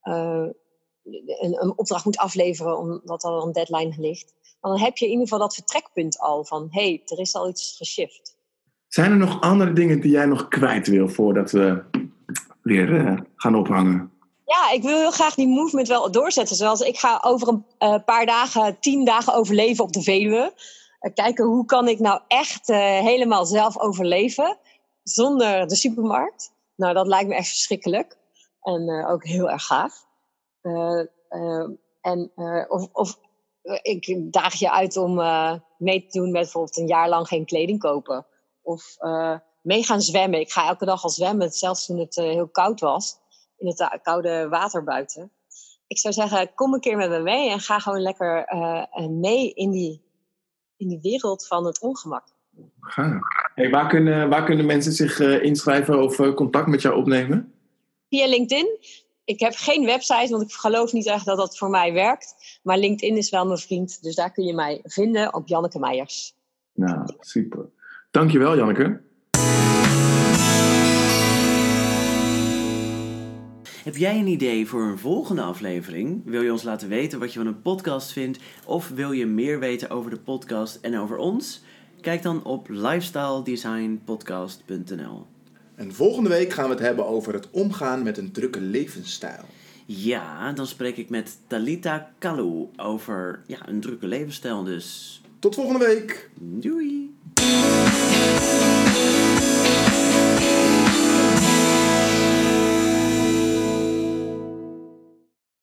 eh, 0.00 0.46
een, 1.40 1.62
een 1.62 1.78
opdracht 1.78 2.04
moet 2.04 2.16
afleveren 2.16 2.78
omdat 2.78 3.24
er 3.24 3.30
een 3.30 3.52
deadline 3.52 3.94
ligt. 3.96 4.34
Dan 4.60 4.78
heb 4.78 4.96
je 4.96 5.04
in 5.04 5.10
ieder 5.10 5.26
geval 5.26 5.46
dat 5.46 5.54
vertrekpunt 5.54 6.18
al 6.18 6.44
van 6.44 6.66
hé, 6.70 6.82
hey, 6.82 7.02
er 7.04 7.18
is 7.18 7.34
al 7.34 7.48
iets 7.48 7.76
geshift. 7.76 8.36
Zijn 8.88 9.10
er 9.10 9.16
nog 9.16 9.40
andere 9.40 9.72
dingen 9.72 10.00
die 10.00 10.10
jij 10.10 10.26
nog 10.26 10.48
kwijt 10.48 10.86
wil 10.86 11.08
voordat 11.08 11.50
we 11.50 11.82
weer 12.62 13.22
gaan 13.36 13.54
ophangen? 13.54 14.12
Ja, 14.44 14.70
ik 14.70 14.82
wil 14.82 14.98
heel 14.98 15.10
graag 15.10 15.34
die 15.34 15.48
movement 15.48 15.88
wel 15.88 16.10
doorzetten. 16.10 16.56
Zoals 16.56 16.80
ik 16.80 16.98
ga 16.98 17.20
over 17.24 17.48
een 17.48 17.66
eh, 17.78 18.04
paar 18.04 18.26
dagen, 18.26 18.78
tien 18.80 19.04
dagen 19.04 19.34
overleven 19.34 19.84
op 19.84 19.92
de 19.92 20.02
Veluwe. 20.02 20.54
Eh, 20.98 21.14
kijken 21.14 21.44
hoe 21.44 21.64
kan 21.64 21.88
ik 21.88 21.98
nou 21.98 22.20
echt 22.28 22.68
eh, 22.68 22.78
helemaal 22.78 23.46
zelf 23.46 23.78
overleven 23.78 24.58
zonder 25.02 25.66
de 25.66 25.76
supermarkt. 25.76 26.52
Nou, 26.76 26.94
dat 26.94 27.06
lijkt 27.06 27.28
me 27.28 27.34
echt 27.34 27.48
verschrikkelijk. 27.48 28.18
En 28.60 29.06
ook 29.06 29.24
heel 29.24 29.50
erg 29.50 29.64
gaaf. 29.64 30.06
En 32.00 32.32
of, 32.68 32.88
of 32.92 33.18
ik 33.82 34.32
daag 34.32 34.54
je 34.54 34.70
uit 34.70 34.96
om 34.96 35.14
mee 35.78 36.06
te 36.06 36.18
doen 36.18 36.30
met 36.30 36.42
bijvoorbeeld 36.42 36.76
een 36.76 36.86
jaar 36.86 37.08
lang 37.08 37.28
geen 37.28 37.44
kleding 37.44 37.78
kopen. 37.78 38.26
Of 38.62 38.96
mee 39.60 39.84
gaan 39.84 40.00
zwemmen. 40.00 40.40
Ik 40.40 40.52
ga 40.52 40.68
elke 40.68 40.84
dag 40.84 41.02
al 41.02 41.10
zwemmen, 41.10 41.50
zelfs 41.50 41.86
toen 41.86 41.98
het 41.98 42.14
heel 42.14 42.48
koud 42.48 42.80
was. 42.80 43.18
In 43.56 43.66
het 43.66 43.80
eh, 43.80 43.90
koude 44.02 44.48
water 44.48 44.84
buiten. 44.84 45.30
Ik 45.86 45.98
zou 45.98 46.14
zeggen, 46.14 46.54
kom 46.54 46.74
een 46.74 46.80
keer 46.80 46.96
met 46.96 47.10
me 47.10 47.18
mee 47.18 47.50
en 47.50 47.60
ga 47.60 47.78
gewoon 47.78 48.00
lekker 48.00 48.44
eh, 48.44 48.84
eh, 48.90 49.08
mee 49.08 49.52
in 49.52 49.70
die, 49.70 50.02
in 50.76 50.88
die 50.88 51.00
wereld 51.02 51.46
van 51.46 51.66
het 51.66 51.80
ongemak. 51.80 52.24
Gaaf. 52.80 53.20
Hey, 53.54 53.70
waar, 53.70 53.88
kunnen, 53.88 54.28
waar 54.28 54.44
kunnen 54.44 54.66
mensen 54.66 54.92
zich 54.92 55.20
inschrijven 55.20 56.02
of 56.02 56.16
contact 56.34 56.66
met 56.66 56.82
jou 56.82 56.96
opnemen? 56.96 57.52
Via 58.08 58.26
LinkedIn. 58.26 58.78
Ik 59.24 59.40
heb 59.40 59.52
geen 59.56 59.84
website, 59.84 60.28
want 60.30 60.42
ik 60.42 60.52
geloof 60.52 60.92
niet 60.92 61.06
echt 61.06 61.24
dat 61.24 61.36
dat 61.36 61.58
voor 61.58 61.70
mij 61.70 61.92
werkt. 61.92 62.60
Maar 62.62 62.78
LinkedIn 62.78 63.16
is 63.16 63.30
wel 63.30 63.46
mijn 63.46 63.58
vriend, 63.58 64.02
dus 64.02 64.14
daar 64.14 64.32
kun 64.32 64.44
je 64.44 64.54
mij 64.54 64.80
vinden 64.82 65.34
op 65.34 65.48
Janneke 65.48 65.78
Meijers. 65.78 66.34
Nou, 66.72 67.04
super. 67.20 67.70
Dankjewel, 68.10 68.56
Janneke. 68.56 69.03
Heb 73.84 73.96
jij 73.96 74.18
een 74.18 74.26
idee 74.26 74.66
voor 74.66 74.82
een 74.82 74.98
volgende 74.98 75.42
aflevering? 75.42 76.22
Wil 76.24 76.42
je 76.42 76.52
ons 76.52 76.62
laten 76.62 76.88
weten 76.88 77.18
wat 77.18 77.32
je 77.32 77.38
van 77.38 77.48
een 77.48 77.62
podcast 77.62 78.12
vindt? 78.12 78.38
Of 78.66 78.88
wil 78.88 79.12
je 79.12 79.26
meer 79.26 79.58
weten 79.58 79.90
over 79.90 80.10
de 80.10 80.18
podcast 80.18 80.78
en 80.80 80.98
over 80.98 81.16
ons? 81.16 81.62
Kijk 82.00 82.22
dan 82.22 82.44
op 82.44 82.68
lifestyledesignpodcast.nl. 82.68 85.26
En 85.74 85.94
volgende 85.94 86.28
week 86.28 86.52
gaan 86.52 86.64
we 86.64 86.70
het 86.70 86.80
hebben 86.80 87.06
over 87.06 87.32
het 87.32 87.50
omgaan 87.50 88.02
met 88.02 88.18
een 88.18 88.32
drukke 88.32 88.60
levensstijl. 88.60 89.44
Ja, 89.86 90.52
dan 90.52 90.66
spreek 90.66 90.96
ik 90.96 91.10
met 91.10 91.38
Talita 91.46 92.10
Kalu 92.18 92.68
over 92.76 93.42
ja, 93.46 93.68
een 93.68 93.80
drukke 93.80 94.06
levensstijl 94.06 94.62
dus. 94.62 95.20
Tot 95.38 95.54
volgende 95.54 95.84
week! 95.84 96.30
Doei! 96.40 97.14